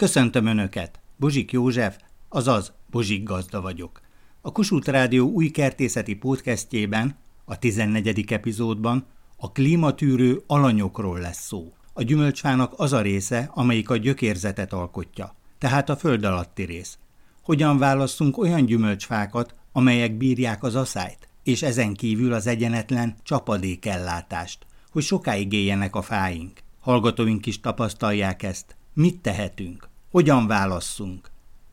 Köszöntöm 0.00 0.46
Önöket! 0.46 1.00
Bozsik 1.16 1.52
József, 1.52 1.96
azaz 2.28 2.72
Bozsik 2.90 3.22
Gazda 3.22 3.60
vagyok. 3.60 4.00
A 4.40 4.52
Kossuth 4.52 4.88
Rádió 4.88 5.28
új 5.28 5.48
kertészeti 5.48 6.14
podcastjében, 6.14 7.16
a 7.44 7.58
14. 7.58 8.32
epizódban 8.32 9.06
a 9.36 9.52
klímatűrő 9.52 10.42
alanyokról 10.46 11.18
lesz 11.18 11.46
szó. 11.46 11.72
A 11.92 12.02
gyümölcsfának 12.02 12.72
az 12.76 12.92
a 12.92 13.00
része, 13.00 13.50
amelyik 13.54 13.90
a 13.90 13.96
gyökérzetet 13.96 14.72
alkotja, 14.72 15.34
tehát 15.58 15.88
a 15.88 15.96
föld 15.96 16.24
alatti 16.24 16.62
rész. 16.62 16.98
Hogyan 17.42 17.78
válasszunk 17.78 18.38
olyan 18.38 18.64
gyümölcsfákat, 18.66 19.54
amelyek 19.72 20.16
bírják 20.16 20.62
az 20.62 20.74
aszályt, 20.74 21.28
és 21.42 21.62
ezen 21.62 21.94
kívül 21.94 22.32
az 22.32 22.46
egyenetlen 22.46 23.14
csapadékellátást, 23.22 24.66
hogy 24.90 25.02
sokáig 25.02 25.52
éljenek 25.52 25.96
a 25.96 26.02
fáink. 26.02 26.60
Hallgatóink 26.80 27.46
is 27.46 27.60
tapasztalják 27.60 28.42
ezt. 28.42 28.76
Mit 28.92 29.20
tehetünk? 29.20 29.89
Hogyan 30.10 30.46
válasszunk? 30.46 31.20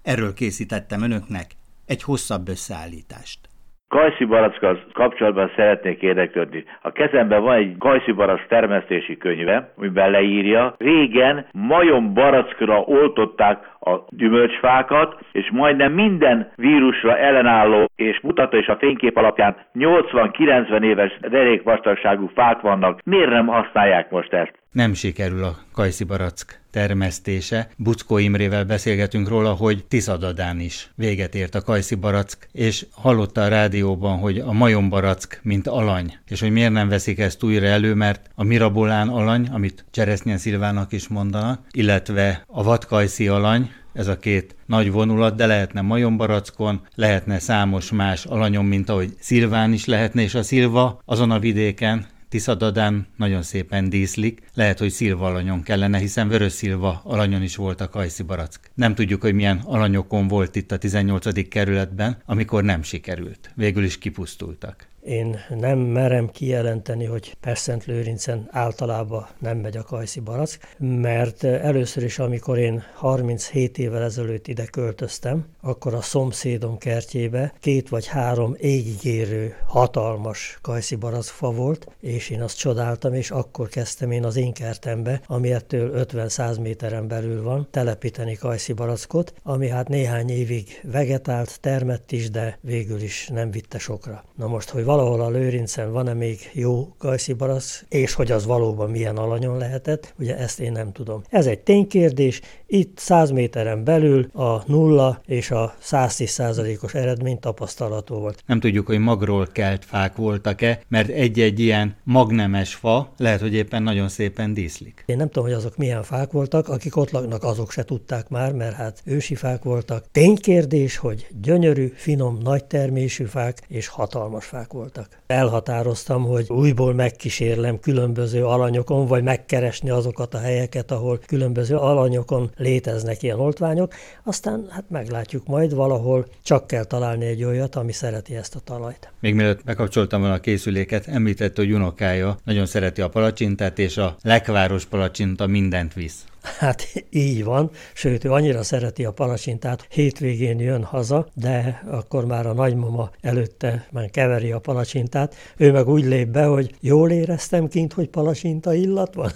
Erről 0.04 0.34
készítettem 0.34 1.02
önöknek 1.02 1.48
egy 1.86 2.04
hosszabb 2.04 2.48
összeállítást. 2.48 3.40
Kajszi 3.88 4.26
barackkal 4.26 4.84
kapcsolatban 4.94 5.52
szeretnék 5.56 6.02
érdeklődni. 6.02 6.64
A 6.82 6.92
kezemben 6.92 7.42
van 7.42 7.56
egy 7.56 7.76
kajszi 7.78 8.12
barack 8.12 8.48
termesztési 8.48 9.18
könyve, 9.18 9.74
amiben 9.78 10.12
leírja, 10.12 10.76
régen 10.78 11.48
majom 11.52 12.14
barackra 12.14 12.80
oltották 12.80 13.77
a 13.94 14.06
gyümölcsfákat, 14.10 15.16
és 15.32 15.50
majdnem 15.52 15.94
minden 15.94 16.52
vírusra 16.56 17.18
ellenálló, 17.18 17.90
és 17.96 18.20
mutató 18.22 18.58
is 18.58 18.68
a 18.68 18.78
fénykép 18.80 19.18
alapján 19.18 19.56
80-90 19.74 20.84
éves 20.84 21.18
derékvastagságú 21.30 22.32
fák 22.36 22.62
vannak. 22.62 23.02
Miért 23.04 23.30
nem 23.30 23.48
használják 23.48 24.10
most 24.10 24.34
ezt? 24.34 24.54
Nem 24.72 24.94
sikerül 24.94 25.44
a 25.44 25.56
kajszi 25.74 26.06
barack 26.06 26.60
termesztése. 26.72 27.68
Buckó 27.78 28.18
Imrével 28.18 28.66
beszélgetünk 28.66 29.30
róla, 29.30 29.50
hogy 29.50 29.86
Tiszadadán 29.90 30.60
is 30.60 30.90
véget 30.96 31.36
ért 31.36 31.56
a 31.56 31.62
kajszi 31.62 31.96
barack, 31.96 32.48
és 32.52 32.86
hallotta 33.02 33.42
a 33.42 33.48
rádióban, 33.48 34.18
hogy 34.18 34.38
a 34.38 34.52
majombarack, 34.52 35.40
mint 35.44 35.68
alany, 35.68 36.14
és 36.28 36.42
hogy 36.42 36.52
miért 36.52 36.72
nem 36.72 36.90
veszik 36.90 37.20
ezt 37.20 37.44
újra 37.44 37.66
elő, 37.66 37.94
mert 37.94 38.30
a 38.36 38.44
mirabolán 38.44 39.08
alany, 39.08 39.48
amit 39.54 39.86
Cseresznyen 39.92 40.38
Szilvának 40.38 40.92
is 40.92 41.08
mondanak, 41.08 41.60
illetve 41.72 42.44
a 42.48 42.64
vadkajszi 42.64 43.28
alany, 43.28 43.70
ez 43.98 44.08
a 44.08 44.18
két 44.18 44.56
nagy 44.66 44.92
vonulat, 44.92 45.36
de 45.36 45.46
lehetne 45.46 45.82
majombarackon, 45.82 46.82
lehetne 46.96 47.40
számos 47.40 47.92
más 47.92 48.26
alanyon, 48.26 48.66
mint 48.66 48.90
ahogy 48.90 49.14
Szilván 49.20 49.74
is 49.74 49.86
lehetne, 49.86 50.22
és 50.22 50.36
a 50.36 50.44
Szilva 50.44 51.02
azon 51.06 51.32
a 51.32 51.40
vidéken, 51.40 52.06
Tiszadadán 52.30 53.08
nagyon 53.16 53.42
szépen 53.42 53.90
díszlik, 53.90 54.42
lehet, 54.54 54.80
hogy 54.80 54.90
szilva 54.90 55.26
alanyon 55.26 55.64
kellene, 55.64 55.98
hiszen 55.98 56.28
vörös 56.28 56.52
szilva 56.52 57.02
alanyon 57.04 57.42
is 57.42 57.56
volt 57.56 57.82
a 57.82 57.90
kajszi 57.90 58.24
barack. 58.24 58.60
Nem 58.74 58.96
tudjuk, 58.96 59.22
hogy 59.22 59.34
milyen 59.34 59.62
alanyokon 59.66 60.28
volt 60.28 60.56
itt 60.56 60.72
a 60.72 60.78
18. 60.78 61.50
kerületben, 61.50 62.18
amikor 62.26 62.64
nem 62.64 62.82
sikerült. 62.82 63.52
Végül 63.56 63.84
is 63.84 63.98
kipusztultak. 63.98 64.88
Én 65.08 65.40
nem 65.50 65.80
merem 65.80 66.30
kijelenteni, 66.30 67.06
hogy 67.06 67.38
Perszent 67.40 67.86
Lőrincen 67.86 68.48
általában 68.52 69.28
nem 69.40 69.58
megy 69.58 69.78
a 69.78 69.84
kajszi 69.84 70.20
barack, 70.20 70.76
mert 70.78 71.44
először 71.44 72.04
is, 72.04 72.20
amikor 72.20 72.58
én 72.58 72.84
37 72.94 73.78
évvel 73.78 74.04
ezelőtt 74.04 74.48
ide 74.48 74.66
költöztem, 74.66 75.46
akkor 75.62 75.94
a 75.94 76.02
szomszédom 76.02 76.78
kertjébe 76.78 77.54
két 77.60 77.90
vagy 77.90 78.08
három 78.08 78.56
égigérő, 78.58 79.56
hatalmas 79.66 80.58
kajszi 80.62 80.96
barackfa 80.96 81.52
volt, 81.52 81.88
és 82.00 82.30
én 82.30 82.42
azt 82.42 82.58
csodáltam, 82.58 83.14
és 83.14 83.32
akkor 83.32 83.70
kezdtem 83.70 84.12
én 84.12 84.26
az 84.26 84.36
én 84.36 84.54
kertembe, 84.54 85.22
ami 85.26 85.52
ettől 85.52 86.06
50-100 86.12 86.62
méteren 86.62 87.08
belül 87.08 87.44
van, 87.44 87.68
telepíteni 87.72 88.36
kajszi 88.36 88.74
barackot, 88.74 89.34
ami 89.44 89.68
hát 89.68 89.88
néhány 89.88 90.30
évig 90.30 90.82
vegetált, 90.84 91.60
termett 91.62 92.12
is, 92.12 92.30
de 92.30 92.58
végül 92.62 93.02
is 93.02 93.28
nem 93.34 93.52
vitte 93.52 93.78
sokra. 93.80 94.24
Na 94.36 94.48
most, 94.48 94.70
hogy 94.70 94.84
valahol 94.98 95.22
a 95.22 95.30
lőrincen 95.30 95.92
van-e 95.92 96.14
még 96.14 96.50
jó 96.54 96.88
kajszi 96.98 97.34
barack, 97.34 97.86
és 97.90 98.14
hogy 98.14 98.32
az 98.32 98.46
valóban 98.46 98.90
milyen 98.90 99.18
alanyon 99.18 99.58
lehetett, 99.58 100.14
ugye 100.20 100.38
ezt 100.38 100.60
én 100.60 100.72
nem 100.72 100.92
tudom. 100.92 101.22
Ez 101.30 101.46
egy 101.46 101.60
ténykérdés, 101.60 102.42
itt 102.68 102.98
100 102.98 103.32
méteren 103.32 103.84
belül 103.84 104.30
a 104.34 104.64
nulla 104.66 105.22
és 105.26 105.52
a 105.52 105.76
110 105.80 106.30
százalékos 106.30 106.94
eredmény 106.94 107.40
tapasztalható 107.40 108.20
volt. 108.20 108.44
Nem 108.46 108.60
tudjuk, 108.60 108.86
hogy 108.86 109.00
magról 109.00 109.48
kelt 109.52 109.86
fák 109.86 110.16
voltak-e, 110.16 110.80
mert 110.88 111.10
egy-egy 111.10 111.60
ilyen 111.60 111.96
magnemes 112.04 112.76
fa 112.76 113.14
lehet, 113.18 113.40
hogy 113.40 113.54
éppen 113.54 113.84
nagyon 113.84 114.10
szépen 114.10 114.54
díszlik. 114.54 115.04
Én 115.06 115.18
nem 115.18 115.28
tudom, 115.28 115.44
hogy 115.44 115.54
azok 115.54 115.78
milyen 115.78 116.04
fák 116.04 116.32
voltak, 116.32 116.68
akik 116.68 116.96
ott 116.96 117.12
laknak, 117.12 117.44
azok 117.44 117.72
se 117.72 117.84
tudták 117.84 118.30
már, 118.30 118.54
mert 118.54 118.76
hát 118.76 119.02
ősi 119.06 119.36
fák 119.36 119.64
voltak. 119.64 120.06
Ténykérdés, 120.12 120.98
hogy 120.98 121.28
gyönyörű, 121.42 121.92
finom, 121.96 122.38
nagy 122.44 122.66
termésű 122.66 123.24
fák 123.24 123.62
és 123.68 123.88
hatalmas 123.88 124.46
fák 124.46 124.74
voltak. 124.74 124.86
Elhatároztam, 125.28 126.24
hogy 126.24 126.46
újból 126.50 126.94
megkísérlem 126.94 127.80
különböző 127.80 128.46
alanyokon, 128.46 129.08
vagy 129.08 129.24
megkeresni 129.24 129.90
azokat 129.90 130.34
a 130.34 130.40
helyeket, 130.40 130.92
ahol 130.92 131.20
különböző 131.26 131.76
alanyokon 131.76 132.52
léteznek 132.56 133.24
ilyen 133.24 133.40
oltványok, 133.40 133.94
aztán 134.24 134.68
hát 134.70 134.86
meglátjuk 134.90 135.48
majd 135.48 135.74
valahol, 135.74 136.26
csak 136.44 136.68
kell 136.68 136.84
találni 136.84 137.26
egy 137.26 137.44
olyat, 137.44 137.76
ami 137.76 137.92
szereti 137.92 138.36
ezt 138.36 138.56
a 138.56 138.60
talajt. 138.60 139.12
Még 139.20 139.36
mielőtt 139.36 139.64
bekapcsoltam 139.64 140.20
volna 140.20 140.36
a 140.36 140.40
készüléket, 140.40 141.08
említette, 141.08 141.62
hogy 141.62 141.72
unokája 141.72 142.38
nagyon 142.44 142.66
szereti 142.66 143.02
a 143.02 143.10
palacsintát, 143.10 143.80
és 143.80 143.98
a 143.98 144.16
lekváros 144.22 144.86
palacsinta 144.86 145.48
mindent 145.48 145.94
visz. 145.94 146.26
Hát 146.58 146.88
így 147.10 147.44
van, 147.44 147.72
sőt, 147.94 148.24
ő 148.24 148.32
annyira 148.32 148.64
szereti 148.64 149.06
a 149.06 149.12
palacsintát, 149.12 149.88
hétvégén 149.90 150.60
jön 150.60 150.84
haza, 150.84 151.28
de 151.34 151.84
akkor 151.88 152.26
már 152.26 152.46
a 152.46 152.54
nagymama 152.54 153.12
előtte 153.22 153.88
már 153.92 154.10
keveri 154.10 154.52
a 154.52 154.60
palacsintát, 154.60 155.36
ő 155.58 155.72
meg 155.72 155.88
úgy 155.88 156.06
lép 156.06 156.28
be, 156.28 156.46
hogy 156.46 156.76
jól 156.80 157.12
éreztem 157.12 157.68
kint, 157.68 157.94
hogy 157.94 158.10
palacsinta 158.10 158.74
illat 158.74 159.14
van. 159.14 159.32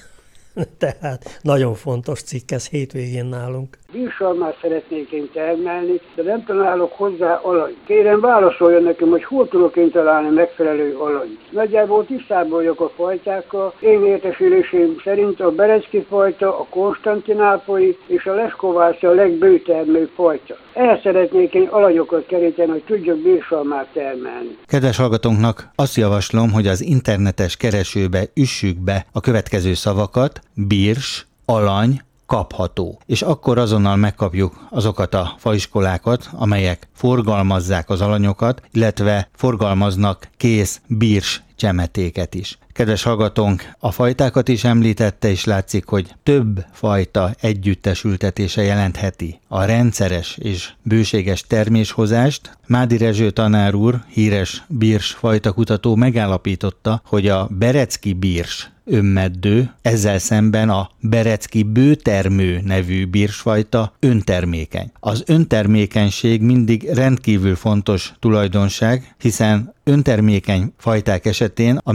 Tehát 0.78 1.40
nagyon 1.42 1.76
fontos 1.76 2.22
cikk 2.22 2.52
ez 2.52 2.68
hétvégén 2.68 3.26
nálunk. 3.26 3.78
Bírsalmát 3.91 4.57
szeretnék 4.62 5.12
én 5.12 5.29
termelni, 5.34 6.02
de 6.16 6.24
nem 6.24 6.44
találok 6.44 6.91
hozzá 6.94 7.40
alany. 7.44 7.75
Kérem 7.85 8.19
válaszoljon 8.19 8.84
nekem, 8.84 9.09
hogy 9.09 9.24
hol 9.24 9.47
tudok 9.47 9.75
én 9.75 9.91
találni 9.91 10.29
megfelelő 10.29 10.97
alany. 10.97 11.38
Nagyjából 11.50 12.06
tisztában 12.06 12.50
vagyok 12.50 12.80
a 12.81 12.91
fajtákkal. 12.96 13.74
Én 13.80 14.06
értesülésém 14.06 14.96
szerint 15.03 15.40
a 15.40 15.51
Berecki 15.51 16.06
fajta, 16.09 16.59
a 16.59 16.66
Konstantinápolyi 16.69 17.97
és 18.07 18.25
a 18.25 18.34
Leszkováci 18.34 19.06
a 19.06 19.13
legbőtermő 19.13 20.09
fajta. 20.16 20.56
Ehhez 20.74 21.01
szeretnék 21.01 21.53
én 21.53 21.68
alanyokat 21.68 22.25
keríteni, 22.25 22.72
hogy 22.72 22.84
tudjak 22.84 23.18
bírsalmát 23.18 23.88
termelni. 23.94 24.57
Kedves 24.66 24.97
hallgatónknak 24.97 25.69
azt 25.75 25.96
javaslom, 25.96 26.51
hogy 26.51 26.68
az 26.68 26.81
internetes 26.81 27.57
keresőbe 27.57 28.24
üssük 28.35 28.78
be 28.78 29.06
a 29.12 29.19
következő 29.19 29.74
szavakat, 29.74 30.40
bírs, 30.53 31.28
alany, 31.46 32.01
kapható. 32.31 33.00
És 33.06 33.22
akkor 33.22 33.58
azonnal 33.58 33.96
megkapjuk 33.96 34.68
azokat 34.69 35.14
a 35.14 35.36
faiskolákat, 35.38 36.30
amelyek 36.31 36.88
forgalmazzák 36.94 37.90
az 37.90 38.02
alanyokat, 38.02 38.62
illetve 38.72 39.30
forgalmaznak 39.36 40.30
kész 40.38 40.81
bírs 40.88 41.44
csemetéket 41.56 42.34
is. 42.34 42.58
Kedves 42.81 43.03
hallgatónk, 43.03 43.74
a 43.80 43.92
fajtákat 43.92 44.47
is 44.47 44.64
említette, 44.64 45.30
és 45.30 45.44
látszik, 45.44 45.86
hogy 45.86 46.16
több 46.24 46.66
fajta 46.72 47.34
együttesültetése 47.42 48.62
jelentheti 48.62 49.40
a 49.47 49.64
rendszeres 49.64 50.38
és 50.42 50.69
bőséges 50.84 51.42
terméshozást. 51.42 52.58
Mádi 52.68 52.97
Rezső 52.97 53.31
tanár 53.31 53.75
úr, 53.75 54.03
híres 54.08 54.64
bírs 54.68 55.12
fajtakutató 55.12 55.96
megállapította, 55.96 57.02
hogy 57.06 57.28
a 57.28 57.47
berecki 57.52 58.14
bírs 58.14 58.72
önmeddő, 58.86 59.74
ezzel 59.81 60.19
szemben 60.19 60.69
a 60.69 60.90
berecki 61.00 61.63
bőtermő 61.63 62.62
nevű 62.63 63.06
bírsfajta 63.06 63.94
öntermékeny. 64.00 64.92
Az 65.00 65.24
öntermékenység 65.25 66.42
mindig 66.42 66.89
rendkívül 66.94 67.56
fontos 67.56 68.13
tulajdonság, 68.19 69.16
hiszen 69.19 69.74
öntermékeny 69.83 70.74
fajták 70.78 71.25
esetén 71.25 71.80
a 71.83 71.92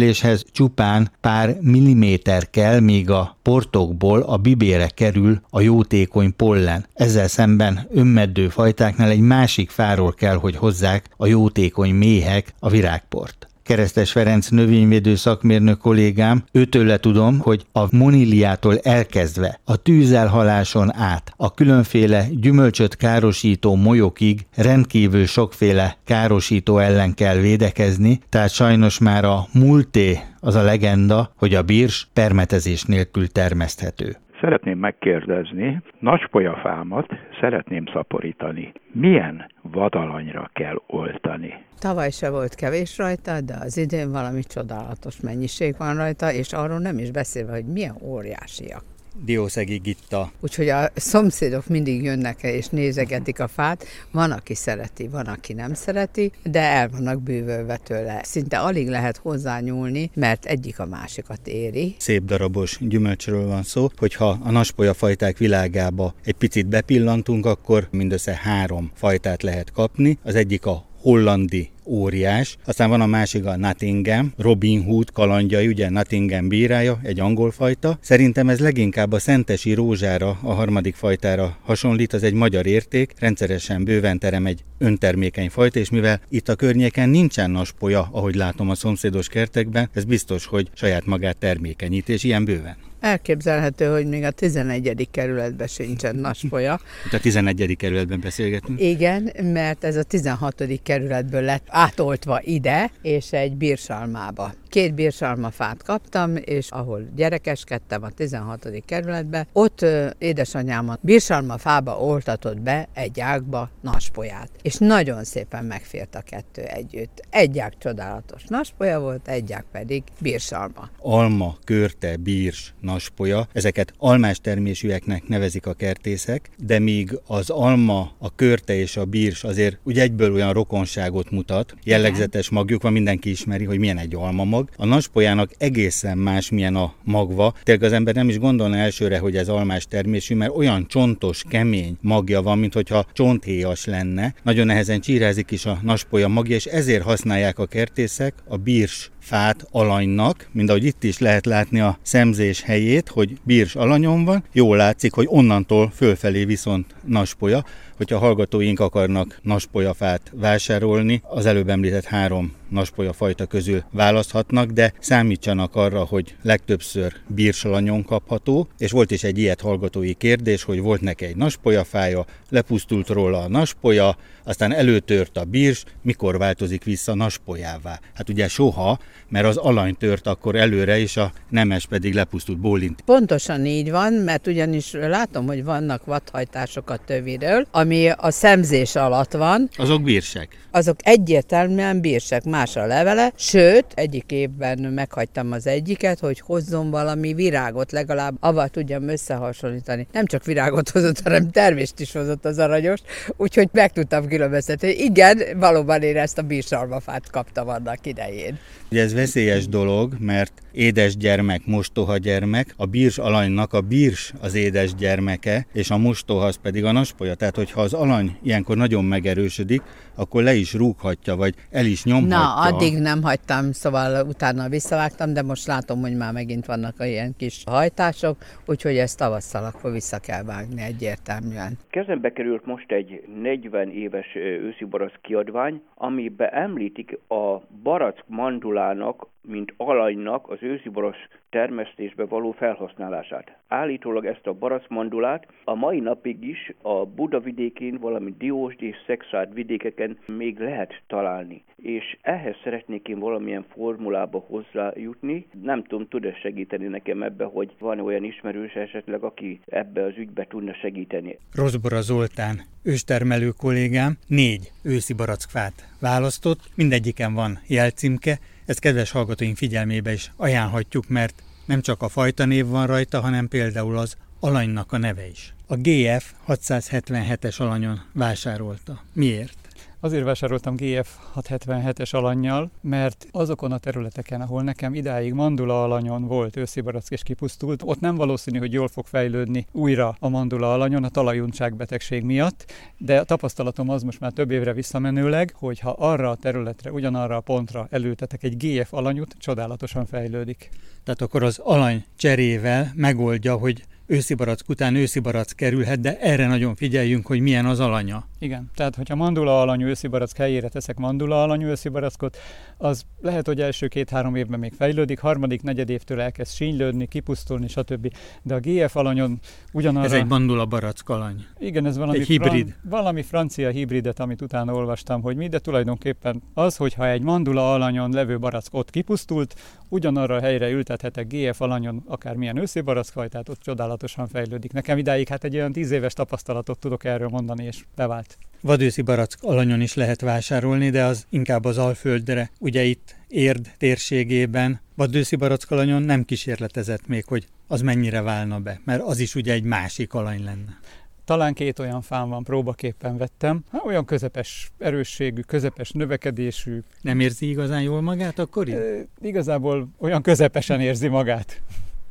megtermékenyüléshez 0.00 0.44
csupán 0.52 1.10
pár 1.20 1.56
milliméter 1.60 2.50
kell, 2.50 2.80
míg 2.80 3.10
a 3.10 3.36
portokból 3.42 4.20
a 4.20 4.36
bibére 4.36 4.88
kerül 4.88 5.40
a 5.50 5.60
jótékony 5.60 6.36
pollen. 6.36 6.86
Ezzel 6.94 7.28
szemben 7.28 7.88
önmeddő 7.90 8.48
fajtáknál 8.48 9.10
egy 9.10 9.20
másik 9.20 9.70
fáról 9.70 10.12
kell, 10.12 10.36
hogy 10.36 10.56
hozzák 10.56 11.10
a 11.16 11.26
jótékony 11.26 11.94
méhek 11.94 12.54
a 12.58 12.68
virágport. 12.68 13.49
Keresztes 13.70 14.12
Ferenc 14.12 14.48
növényvédő 14.48 15.14
szakmérnök 15.14 15.78
kollégám, 15.78 16.44
őtőle 16.52 16.98
tudom, 16.98 17.38
hogy 17.38 17.66
a 17.72 17.96
moniliától 17.96 18.78
elkezdve 18.78 19.60
a 19.64 19.76
tűzelhaláson 19.76 20.94
át 20.94 21.32
a 21.36 21.54
különféle 21.54 22.26
gyümölcsöt 22.30 22.96
károsító 22.96 23.74
molyokig 23.74 24.46
rendkívül 24.54 25.26
sokféle 25.26 25.96
károsító 26.04 26.78
ellen 26.78 27.14
kell 27.14 27.36
védekezni, 27.36 28.20
tehát 28.28 28.50
sajnos 28.50 28.98
már 28.98 29.24
a 29.24 29.46
multé 29.52 30.20
az 30.40 30.54
a 30.54 30.62
legenda, 30.62 31.32
hogy 31.36 31.54
a 31.54 31.62
bírs 31.62 32.08
permetezés 32.12 32.82
nélkül 32.82 33.28
termeszthető. 33.28 34.16
Szeretném 34.40 34.78
megkérdezni, 34.78 35.82
nagypolyafámat 35.98 37.06
szeretném 37.40 37.84
szaporítani. 37.92 38.72
Milyen 38.92 39.50
vadalanyra 39.62 40.50
kell 40.52 40.82
oltani? 40.86 41.64
Tavaly 41.78 42.10
se 42.10 42.30
volt 42.30 42.54
kevés 42.54 42.98
rajta, 42.98 43.40
de 43.40 43.54
az 43.60 43.76
idén 43.76 44.12
valami 44.12 44.42
csodálatos 44.42 45.20
mennyiség 45.20 45.74
van 45.78 45.96
rajta, 45.96 46.32
és 46.32 46.52
arról 46.52 46.78
nem 46.78 46.98
is 46.98 47.10
beszélve, 47.10 47.52
hogy 47.52 47.66
milyen 47.66 47.96
óriásiak. 48.02 48.82
Diószegi 49.24 49.76
Gitta. 49.76 50.32
Úgyhogy 50.40 50.68
a 50.68 50.90
szomszédok 50.94 51.66
mindig 51.66 52.02
jönnek 52.02 52.42
és 52.42 52.66
nézegetik 52.68 53.40
a 53.40 53.48
fát. 53.48 53.84
Van, 54.10 54.30
aki 54.30 54.54
szereti, 54.54 55.08
van, 55.08 55.26
aki 55.26 55.52
nem 55.52 55.74
szereti, 55.74 56.32
de 56.42 56.60
el 56.60 56.88
vannak 56.88 57.22
bűvölve 57.22 57.76
tőle. 57.76 58.20
Szinte 58.24 58.58
alig 58.58 58.88
lehet 58.88 59.16
hozzányúlni, 59.16 60.10
mert 60.14 60.44
egyik 60.44 60.78
a 60.78 60.86
másikat 60.86 61.46
éri. 61.46 61.94
Szép 61.98 62.24
darabos 62.24 62.78
gyümölcsről 62.80 63.46
van 63.46 63.62
szó, 63.62 63.88
hogyha 63.96 64.38
a 64.42 64.50
naspolya 64.50 64.94
fajták 64.94 65.38
világába 65.38 66.14
egy 66.24 66.34
picit 66.34 66.66
bepillantunk, 66.66 67.46
akkor 67.46 67.88
mindössze 67.90 68.38
három 68.42 68.90
fajtát 68.94 69.42
lehet 69.42 69.72
kapni. 69.72 70.18
Az 70.22 70.34
egyik 70.34 70.66
a 70.66 70.89
hollandi 71.00 71.70
óriás. 71.84 72.56
Aztán 72.64 72.88
van 72.88 73.00
a 73.00 73.06
másik 73.06 73.44
a 73.44 73.56
Nottingham, 73.56 74.32
Robin 74.36 74.82
Hood 74.82 75.12
kalandjai, 75.12 75.66
ugye 75.66 75.90
Nottingham 75.90 76.48
bírája, 76.48 77.00
egy 77.02 77.20
angol 77.20 77.50
fajta. 77.50 77.98
Szerintem 78.00 78.48
ez 78.48 78.60
leginkább 78.60 79.12
a 79.12 79.18
szentesi 79.18 79.74
rózsára, 79.74 80.38
a 80.42 80.52
harmadik 80.52 80.94
fajtára 80.94 81.56
hasonlít, 81.62 82.12
az 82.12 82.22
egy 82.22 82.34
magyar 82.34 82.66
érték, 82.66 83.12
rendszeresen 83.18 83.84
bőven 83.84 84.18
terem 84.18 84.46
egy 84.46 84.64
öntermékeny 84.78 85.50
fajta, 85.50 85.78
és 85.78 85.90
mivel 85.90 86.20
itt 86.28 86.48
a 86.48 86.54
környéken 86.54 87.08
nincsen 87.08 87.50
naspolya, 87.50 88.08
ahogy 88.12 88.34
látom 88.34 88.70
a 88.70 88.74
szomszédos 88.74 89.28
kertekben, 89.28 89.88
ez 89.92 90.04
biztos, 90.04 90.46
hogy 90.46 90.70
saját 90.74 91.06
magát 91.06 91.36
termékenyít, 91.36 92.08
és 92.08 92.24
ilyen 92.24 92.44
bőven. 92.44 92.89
Elképzelhető, 93.00 93.86
hogy 93.86 94.06
még 94.06 94.24
a 94.24 94.30
11. 94.30 95.08
kerületben 95.10 95.66
sincsen 95.66 96.16
nasfolya. 96.16 96.80
Itt 97.06 97.12
a 97.12 97.20
11. 97.20 97.74
kerületben 97.78 98.20
beszélgetünk? 98.20 98.80
Igen, 98.80 99.32
mert 99.42 99.84
ez 99.84 99.96
a 99.96 100.02
16. 100.02 100.64
kerületből 100.82 101.42
lett 101.42 101.64
átoltva 101.66 102.40
ide, 102.42 102.90
és 103.02 103.32
egy 103.32 103.56
bírsalmába. 103.56 104.52
Két 104.70 104.94
bírsalmafát 104.94 105.82
kaptam, 105.82 106.36
és 106.36 106.70
ahol 106.70 107.08
gyerekeskedtem 107.16 108.02
a 108.02 108.10
16. 108.10 108.68
kerületbe, 108.86 109.46
ott 109.52 109.86
édesanyám 110.18 110.88
a 110.88 110.96
bírsalmafába 111.00 112.00
oltatott 112.00 112.60
be 112.60 112.88
egy 112.92 113.20
ágba 113.20 113.70
naspolyát. 113.80 114.50
És 114.62 114.76
nagyon 114.78 115.24
szépen 115.24 115.64
megfért 115.64 116.14
a 116.14 116.20
kettő 116.20 116.62
együtt. 116.62 117.22
Egy 117.30 117.58
ág 117.58 117.72
csodálatos 117.78 118.42
naspolya 118.48 119.00
volt, 119.00 119.28
egy 119.28 119.52
ág 119.52 119.64
pedig 119.72 120.02
bírsalma. 120.20 120.90
Alma, 120.98 121.56
körte, 121.64 122.16
bírs, 122.16 122.74
naspolya, 122.80 123.48
ezeket 123.52 123.92
almás 123.98 124.40
termésűeknek 124.40 125.28
nevezik 125.28 125.66
a 125.66 125.72
kertészek, 125.72 126.50
de 126.64 126.78
míg 126.78 127.18
az 127.26 127.50
alma, 127.50 128.12
a 128.18 128.34
körte 128.34 128.74
és 128.74 128.96
a 128.96 129.04
bírs 129.04 129.44
azért 129.44 129.78
úgy 129.82 129.98
egyből 129.98 130.32
olyan 130.32 130.52
rokonságot 130.52 131.30
mutat, 131.30 131.74
jellegzetes 131.84 132.50
magjuk 132.50 132.82
van, 132.82 132.92
mindenki 132.92 133.30
ismeri, 133.30 133.64
hogy 133.64 133.78
milyen 133.78 133.98
egy 133.98 134.14
alma 134.14 134.44
mag. 134.60 134.70
A 134.76 134.94
naspolyának 134.94 135.50
egészen 135.58 136.18
más, 136.18 136.50
milyen 136.50 136.76
a 136.76 136.94
magva. 137.04 137.54
Tényleg 137.62 137.84
az 137.84 137.92
ember 137.92 138.14
nem 138.14 138.28
is 138.28 138.38
gondolna 138.38 138.76
elsőre, 138.76 139.18
hogy 139.18 139.36
ez 139.36 139.48
almás 139.48 139.86
termésű, 139.86 140.34
mert 140.34 140.56
olyan 140.56 140.86
csontos, 140.88 141.42
kemény 141.48 141.96
magja 142.00 142.42
van, 142.42 142.58
mint 142.58 142.74
hogyha 142.74 143.06
csonthéjas 143.12 143.84
lenne. 143.84 144.34
Nagyon 144.42 144.66
nehezen 144.66 145.00
csírázik 145.00 145.50
is 145.50 145.66
a 145.66 145.78
naspolya 145.82 146.28
magja, 146.28 146.56
és 146.56 146.64
ezért 146.64 147.02
használják 147.02 147.58
a 147.58 147.66
kertészek 147.66 148.34
a 148.48 148.56
bírs 148.56 149.10
fát 149.30 149.66
alanynak, 149.70 150.48
mint 150.52 150.68
ahogy 150.68 150.84
itt 150.84 151.04
is 151.04 151.18
lehet 151.18 151.46
látni 151.46 151.80
a 151.80 151.98
szemzés 152.02 152.62
helyét, 152.62 153.08
hogy 153.08 153.36
bírs 153.42 153.76
alanyon 153.76 154.24
van, 154.24 154.44
jól 154.52 154.76
látszik, 154.76 155.12
hogy 155.12 155.26
onnantól 155.28 155.92
fölfelé 155.94 156.44
viszont 156.44 156.94
naspolya. 157.04 157.64
Hogyha 157.96 158.18
hallgatóink 158.18 158.80
akarnak 158.80 159.38
naspolyafát 159.42 160.32
vásárolni, 160.34 161.22
az 161.24 161.46
előbb 161.46 161.68
említett 161.68 162.04
három 162.04 162.52
naspolya 162.68 163.12
fajta 163.12 163.46
közül 163.46 163.82
választhatnak, 163.90 164.70
de 164.70 164.92
számítsanak 164.98 165.76
arra, 165.76 166.04
hogy 166.04 166.34
legtöbbször 166.42 167.12
bírsalanyon 167.26 168.04
kapható, 168.04 168.68
és 168.78 168.90
volt 168.90 169.10
is 169.10 169.22
egy 169.22 169.38
ilyet 169.38 169.60
hallgatói 169.60 170.14
kérdés, 170.14 170.62
hogy 170.62 170.80
volt 170.80 171.00
neki 171.00 171.24
egy 171.24 171.36
naspolyafája, 171.36 172.24
lepusztult 172.48 173.08
róla 173.08 173.42
a 173.42 173.48
naspolya, 173.48 174.16
aztán 174.44 174.72
előtört 174.72 175.36
a 175.36 175.44
bírs, 175.44 175.84
mikor 176.02 176.38
változik 176.38 176.84
vissza 176.84 177.14
naspolyává? 177.14 178.00
Hát 178.14 178.28
ugye 178.28 178.48
soha, 178.48 178.98
mert 179.30 179.46
az 179.46 179.56
alany 179.56 179.96
tört 179.96 180.26
akkor 180.26 180.56
előre, 180.56 180.98
és 180.98 181.16
a 181.16 181.32
nemes 181.48 181.86
pedig 181.86 182.14
lepusztult 182.14 182.58
bólint. 182.58 183.00
Pontosan 183.00 183.66
így 183.66 183.90
van, 183.90 184.12
mert 184.12 184.46
ugyanis 184.46 184.92
látom, 184.92 185.46
hogy 185.46 185.64
vannak 185.64 186.04
vadhajtások 186.04 186.90
a 186.90 186.96
töviről, 186.96 187.66
ami 187.70 188.08
a 188.16 188.30
szemzés 188.30 188.94
alatt 188.96 189.32
van. 189.32 189.68
Azok 189.76 190.02
bírsek. 190.02 190.58
Azok 190.70 190.96
egyértelműen 191.02 192.00
bírsek, 192.00 192.44
más 192.44 192.76
a 192.76 192.86
levele, 192.86 193.32
sőt, 193.36 193.86
egyik 193.94 194.30
évben 194.32 194.78
meghagytam 194.78 195.52
az 195.52 195.66
egyiket, 195.66 196.18
hogy 196.18 196.40
hozzon 196.40 196.90
valami 196.90 197.34
virágot, 197.34 197.92
legalább 197.92 198.34
avval 198.40 198.68
tudjam 198.68 199.08
összehasonlítani. 199.08 200.06
Nem 200.12 200.26
csak 200.26 200.44
virágot 200.44 200.88
hozott, 200.88 201.20
hanem 201.22 201.50
termést 201.50 202.00
is 202.00 202.12
hozott 202.12 202.44
az 202.44 202.58
aranyos, 202.58 203.00
úgyhogy 203.36 203.68
meg 203.72 203.92
tudtam 203.92 204.28
különböztetni. 204.28 204.88
Igen, 204.88 205.42
valóban 205.56 206.02
én 206.02 206.16
ezt 206.16 206.38
a 206.38 206.42
bírsalmafát 206.42 207.30
kaptam 207.30 207.68
annak 207.68 208.06
idején. 208.06 208.58
Ugye 208.90 209.02
ez 209.02 209.12
veszélyes 209.12 209.68
dolog, 209.68 210.16
mert 210.18 210.62
édes 210.72 211.16
gyermek, 211.16 211.66
mostoha 211.66 212.16
gyermek, 212.16 212.74
a 212.76 212.86
bírs 212.86 213.18
alanynak 213.18 213.72
a 213.72 213.80
bírs 213.80 214.32
az 214.40 214.54
édes 214.54 214.94
gyermeke, 214.94 215.66
és 215.72 215.90
a 215.90 215.96
mostoha 215.96 216.46
az 216.46 216.56
pedig 216.62 216.84
a 216.84 216.92
naspolya. 216.92 217.34
Tehát, 217.34 217.56
hogyha 217.56 217.80
az 217.80 217.92
alany 217.92 218.36
ilyenkor 218.42 218.76
nagyon 218.76 219.04
megerősödik, 219.04 219.82
akkor 220.20 220.42
le 220.42 220.54
is 220.54 220.74
rúghatja, 220.74 221.36
vagy 221.36 221.54
el 221.70 221.84
is 221.84 222.04
nyomhatja. 222.04 222.36
Na, 222.36 222.54
addig 222.54 222.98
nem 222.98 223.22
hagytam, 223.22 223.72
szóval 223.72 224.26
utána 224.26 224.68
visszavágtam, 224.68 225.32
de 225.32 225.42
most 225.42 225.66
látom, 225.66 226.00
hogy 226.00 226.16
már 226.16 226.32
megint 226.32 226.66
vannak 226.66 226.94
ilyen 226.98 227.34
kis 227.36 227.62
hajtások, 227.66 228.36
úgyhogy 228.66 228.96
ezt 228.96 229.18
tavasszal 229.18 229.64
akkor 229.64 229.92
vissza 229.92 230.18
kell 230.18 230.42
vágni 230.42 230.82
egyértelműen. 230.82 231.78
Kezembe 231.90 232.32
került 232.32 232.66
most 232.66 232.92
egy 232.92 233.22
40 233.42 233.90
éves 233.90 234.34
őszi 234.34 234.84
barack 234.84 235.18
kiadvány, 235.22 235.82
amiben 235.94 236.52
említik 236.52 237.18
a 237.28 237.60
barack 237.82 238.24
mandulának 238.26 239.26
mint 239.42 239.74
alanynak 239.76 240.50
az 240.50 240.58
ősziboros 240.60 241.16
termesztésbe 241.50 242.24
való 242.24 242.50
felhasználását. 242.50 243.56
Állítólag 243.68 244.26
ezt 244.26 244.46
a 244.46 244.52
baracmandulát 244.52 245.46
a 245.64 245.74
mai 245.74 246.00
napig 246.00 246.44
is 246.44 246.72
a 246.82 247.06
Buda 247.06 247.40
vidékén, 247.40 247.98
valamint 247.98 248.36
Diósd 248.36 248.82
és 248.82 248.96
Szexárd 249.06 249.54
vidékeken 249.54 250.09
még 250.26 250.58
lehet 250.58 251.02
találni. 251.06 251.62
És 251.76 252.16
ehhez 252.22 252.54
szeretnék 252.64 253.08
én 253.08 253.18
valamilyen 253.18 253.64
formulába 253.72 254.38
hozzájutni. 254.38 255.46
Nem 255.62 255.82
tudom, 255.84 256.08
tud-e 256.08 256.34
segíteni 256.42 256.86
nekem 256.86 257.22
ebbe, 257.22 257.44
hogy 257.44 257.74
van 257.78 258.00
olyan 258.00 258.24
ismerős 258.24 258.72
esetleg, 258.72 259.22
aki 259.22 259.60
ebbe 259.66 260.04
az 260.04 260.16
ügybe 260.16 260.46
tudna 260.48 260.74
segíteni. 260.74 261.38
Rozbora 261.54 262.00
Zoltán, 262.00 262.60
őstermelő 262.82 263.50
kollégám, 263.50 264.18
négy 264.26 264.70
őszi 264.82 265.14
barackfát 265.14 265.88
választott, 266.00 266.60
mindegyiken 266.74 267.34
van 267.34 267.58
jelcímke, 267.68 268.38
ezt 268.66 268.80
kedves 268.80 269.10
hallgatóink 269.10 269.56
figyelmébe 269.56 270.12
is 270.12 270.30
ajánlhatjuk, 270.36 271.08
mert 271.08 271.42
nem 271.66 271.80
csak 271.80 272.02
a 272.02 272.08
fajta 272.08 272.44
név 272.44 272.66
van 272.66 272.86
rajta, 272.86 273.20
hanem 273.20 273.48
például 273.48 273.98
az 273.98 274.16
alanynak 274.40 274.92
a 274.92 274.98
neve 274.98 275.26
is. 275.26 275.54
A 275.66 275.76
GF 275.76 276.32
677-es 276.48 277.60
alanyon 277.60 278.00
vásárolta. 278.12 279.00
Miért? 279.12 279.59
Azért 280.02 280.24
vásároltam 280.24 280.76
GF 280.76 281.16
677-es 281.36 282.14
alanyjal, 282.14 282.70
mert 282.80 283.26
azokon 283.30 283.72
a 283.72 283.78
területeken, 283.78 284.40
ahol 284.40 284.62
nekem 284.62 284.94
idáig 284.94 285.32
mandula 285.32 285.82
alanyon 285.82 286.26
volt 286.26 286.56
őszi 286.56 286.80
barack 286.80 287.10
és 287.10 287.22
kipusztult, 287.22 287.82
ott 287.84 288.00
nem 288.00 288.14
valószínű, 288.14 288.58
hogy 288.58 288.72
jól 288.72 288.88
fog 288.88 289.06
fejlődni 289.06 289.66
újra 289.72 290.16
a 290.18 290.28
mandula 290.28 290.72
alanyon 290.72 291.04
a 291.04 291.08
talajuntság 291.08 291.76
betegség 291.76 292.22
miatt, 292.22 292.72
de 292.98 293.18
a 293.18 293.24
tapasztalatom 293.24 293.88
az 293.88 294.02
most 294.02 294.20
már 294.20 294.32
több 294.32 294.50
évre 294.50 294.72
visszamenőleg, 294.72 295.52
hogy 295.54 295.78
ha 295.78 295.90
arra 295.90 296.30
a 296.30 296.36
területre, 296.36 296.92
ugyanarra 296.92 297.36
a 297.36 297.40
pontra 297.40 297.86
elültetek 297.90 298.42
egy 298.42 298.56
GF 298.56 298.92
alanyút, 298.92 299.36
csodálatosan 299.38 300.06
fejlődik. 300.06 300.68
Tehát 301.04 301.22
akkor 301.22 301.42
az 301.42 301.58
alany 301.58 302.04
cserével 302.16 302.92
megoldja, 302.94 303.56
hogy 303.56 303.84
őszi 304.10 304.34
barack 304.34 304.68
után 304.68 304.94
őszi 304.94 305.20
barack 305.20 305.56
kerülhet, 305.56 306.00
de 306.00 306.18
erre 306.18 306.46
nagyon 306.46 306.74
figyeljünk, 306.74 307.26
hogy 307.26 307.40
milyen 307.40 307.66
az 307.66 307.80
alanya. 307.80 308.28
Igen, 308.38 308.70
tehát 308.74 308.96
hogyha 308.96 309.14
mandula 309.14 309.60
alanyú 309.60 309.86
őszi 309.86 310.06
barack 310.06 310.36
helyére 310.36 310.68
teszek 310.68 310.96
mandula 310.96 311.42
alanyú 311.42 311.66
őszi 311.66 311.88
barackot, 311.88 312.36
az 312.76 313.04
lehet, 313.20 313.46
hogy 313.46 313.60
első 313.60 313.86
két-három 313.86 314.34
évben 314.34 314.58
még 314.58 314.72
fejlődik, 314.72 315.18
harmadik, 315.18 315.62
negyed 315.62 315.88
évtől 315.88 316.20
elkezd 316.20 316.54
sínylődni, 316.54 317.06
kipusztulni, 317.06 317.68
stb. 317.68 318.12
De 318.42 318.54
a 318.54 318.60
GF 318.60 318.96
alanyon 318.96 319.40
ugyanarra... 319.72 320.06
Ez 320.06 320.12
egy 320.12 320.26
mandula 320.26 320.66
barack 320.66 321.08
alany. 321.08 321.44
Igen, 321.58 321.86
ez 321.86 321.96
valami, 321.96 322.18
egy 322.18 322.26
hibrid. 322.26 322.68
Fran... 322.68 322.90
valami 322.90 323.22
francia 323.22 323.70
hibridet, 323.70 324.20
amit 324.20 324.42
utána 324.42 324.74
olvastam, 324.74 325.22
hogy 325.22 325.36
mi, 325.36 325.48
de 325.48 325.58
tulajdonképpen 325.58 326.42
az, 326.54 326.76
hogyha 326.76 327.08
egy 327.08 327.22
mandula 327.22 327.72
alanyon 327.72 328.10
levő 328.10 328.38
barack 328.38 328.74
ott 328.74 328.90
kipusztult, 328.90 329.54
ugyanarra 329.88 330.36
a 330.36 330.40
helyre 330.40 330.70
ültethetek 330.70 331.26
GF 331.26 331.60
alanyon 331.60 332.02
akármilyen 332.06 332.56
őszi 332.56 332.80
barackfajtát, 332.80 333.48
ott 333.48 333.62
csodálatosan 334.00 334.28
fejlődik. 334.28 334.72
Nekem 334.72 334.98
idáig 334.98 335.28
hát 335.28 335.44
egy 335.44 335.54
olyan 335.54 335.72
tíz 335.72 335.90
éves 335.90 336.12
tapasztalatot 336.12 336.78
tudok 336.78 337.04
erről 337.04 337.28
mondani, 337.28 337.64
és 337.64 337.84
bevált. 337.96 338.38
Vadőszi 338.60 339.02
barack 339.02 339.38
alanyon 339.40 339.80
is 339.80 339.94
lehet 339.94 340.20
vásárolni, 340.20 340.90
de 340.90 341.04
az 341.04 341.26
inkább 341.28 341.64
az 341.64 341.78
Alföldre. 341.78 342.50
Ugye 342.58 342.82
itt 342.82 343.18
Érd 343.28 343.70
térségében 343.78 344.80
vadőszi 344.94 345.36
barack 345.36 345.70
alanyon 345.70 346.02
nem 346.02 346.24
kísérletezett 346.24 347.06
még, 347.06 347.24
hogy 347.24 347.46
az 347.66 347.80
mennyire 347.80 348.20
válna 348.20 348.58
be, 348.58 348.80
mert 348.84 349.02
az 349.02 349.18
is 349.18 349.34
ugye 349.34 349.52
egy 349.52 349.62
másik 349.62 350.14
alany 350.14 350.44
lenne. 350.44 350.78
Talán 351.24 351.54
két 351.54 351.78
olyan 351.78 352.02
fán 352.02 352.28
van, 352.28 352.44
próbaképpen 352.44 353.16
vettem. 353.16 353.64
Hát 353.72 353.84
olyan 353.84 354.04
közepes 354.04 354.70
erősségű, 354.78 355.40
közepes 355.40 355.90
növekedésű. 355.90 356.80
Nem 357.00 357.20
érzi 357.20 357.48
igazán 357.48 357.82
jól 357.82 358.00
magát 358.00 358.38
akkor 358.38 358.68
így? 358.68 358.74
E, 358.74 359.06
igazából 359.20 359.88
olyan 359.98 360.22
közepesen 360.22 360.80
érzi 360.80 361.08
magát. 361.08 361.60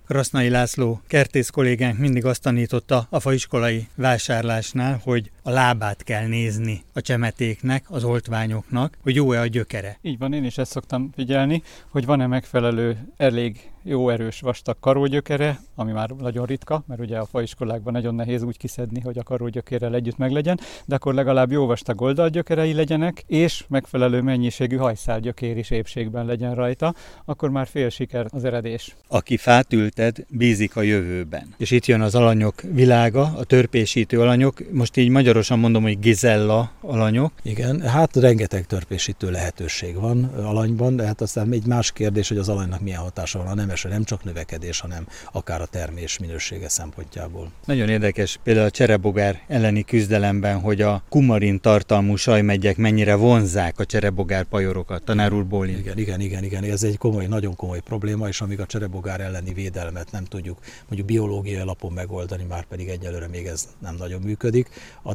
Rasznai 0.10 0.50
László 0.50 1.02
kertész 1.08 1.50
kollégánk 1.50 1.98
mindig 1.98 2.26
azt 2.26 2.42
tanította 2.42 3.08
a 3.10 3.20
faiskolai 3.20 3.88
vásárlásnál, 3.96 5.02
hogy 5.04 5.32
a 5.50 5.52
lábát 5.52 6.04
kell 6.04 6.28
nézni 6.28 6.84
a 6.94 7.02
csemetéknek, 7.02 7.86
az 7.88 8.04
oltványoknak, 8.04 8.98
hogy 9.02 9.16
jó-e 9.16 9.40
a 9.40 9.46
gyökere. 9.46 9.98
Így 10.02 10.18
van, 10.18 10.34
én 10.34 10.44
is 10.44 10.58
ezt 10.58 10.72
szoktam 10.72 11.10
figyelni, 11.16 11.64
hogy 11.88 12.06
van-e 12.06 12.28
megfelelő, 12.28 12.98
elég 13.18 13.70
jó 13.84 14.10
erős 14.10 14.40
vastag 14.40 14.80
karógyökere, 14.80 15.60
ami 15.76 15.92
már 15.92 16.10
nagyon 16.10 16.46
ritka, 16.46 16.84
mert 16.88 17.02
ugye 17.02 17.18
a 17.18 17.26
faiskolákban 17.26 17.94
nagyon 17.94 18.16
nehéz 18.16 18.44
úgy 18.44 18.58
kiszedni, 18.58 19.00
hogy 19.00 19.18
a 19.18 19.24
karógyökérrel 19.24 19.96
együtt 19.96 20.18
meglegyen, 20.18 20.60
de 20.86 20.96
akkor 20.96 21.14
legalább 21.14 21.52
jó 21.52 21.66
vastag 21.66 22.02
oldalgyökerei 22.02 22.74
legyenek, 22.74 23.24
és 23.28 23.66
megfelelő 23.68 24.22
mennyiségű 24.22 24.76
hajszálgyökér 24.76 25.58
is 25.58 25.70
épségben 25.70 26.26
legyen 26.26 26.56
rajta, 26.56 26.96
akkor 27.26 27.50
már 27.50 27.68
fél 27.68 27.90
siker 27.90 28.26
az 28.30 28.44
eredés. 28.44 28.96
Aki 29.08 29.38
fát 29.38 29.74
ülted, 29.74 30.26
bízik 30.30 30.76
a 30.76 30.82
jövőben. 30.82 31.54
És 31.58 31.72
itt 31.72 31.86
jön 31.86 32.02
az 32.02 32.16
alanyok 32.16 32.62
világa, 32.62 33.22
a 33.22 33.44
törpésítő 33.44 34.22
alanyok, 34.22 34.72
most 34.72 34.98
így 34.98 35.10
magyarosan 35.40 35.60
mondom, 35.60 35.84
hogy 35.84 36.00
gizella 36.00 36.72
alanyok. 36.82 37.32
Igen, 37.44 37.82
hát 37.82 38.16
rengeteg 38.16 38.66
törpésítő 38.66 39.32
lehetőség 39.32 39.96
van 39.96 40.24
alanyban, 40.24 40.96
de 40.96 41.06
hát 41.06 41.22
aztán 41.22 41.52
egy 41.52 41.66
más 41.66 41.92
kérdés, 41.92 42.28
hogy 42.28 42.38
az 42.38 42.50
alanynak 42.50 42.82
milyen 42.82 43.00
hatása 43.00 43.38
van 43.40 43.48
a 43.48 43.54
nemesre, 43.54 43.90
nem 43.90 44.04
csak 44.04 44.24
növekedés, 44.24 44.80
hanem 44.80 45.08
akár 45.32 45.62
a 45.62 45.66
termés 45.66 46.20
minősége 46.20 46.70
szempontjából. 46.70 47.52
Nagyon 47.66 47.90
érdekes 47.90 48.40
például 48.44 48.66
a 48.66 48.70
cserebogár 48.70 49.42
elleni 49.48 49.84
küzdelemben, 49.84 50.60
hogy 50.60 50.82
a 50.82 51.04
kumarin 51.10 51.60
tartalmú 51.60 52.16
sajmegyek 52.16 52.78
mennyire 52.78 53.16
vonzák 53.16 53.80
a 53.80 53.86
cserebogár 53.86 54.44
pajorokat. 54.44 55.04
Tanár 55.04 55.34
úr 55.34 55.46
Bólin. 55.46 55.78
Igen, 55.78 55.98
igen, 55.98 56.22
igen, 56.22 56.44
igen, 56.44 56.64
ez 56.64 56.84
egy 56.84 56.98
komoly, 56.98 57.26
nagyon 57.26 57.56
komoly 57.56 57.80
probléma, 57.80 58.28
és 58.28 58.42
amíg 58.42 58.60
a 58.60 58.66
cserebogár 58.66 59.20
elleni 59.20 59.54
védelmet 59.54 60.12
nem 60.12 60.26
tudjuk 60.26 60.58
mondjuk 60.88 61.08
biológiai 61.08 61.62
alapon 61.62 61.92
megoldani, 61.92 62.44
már 62.50 62.66
pedig 62.66 62.88
egyelőre 62.88 63.28
még 63.28 63.46
ez 63.46 63.68
nem 63.80 63.96
nagyon 63.96 64.22
működik, 64.22 64.70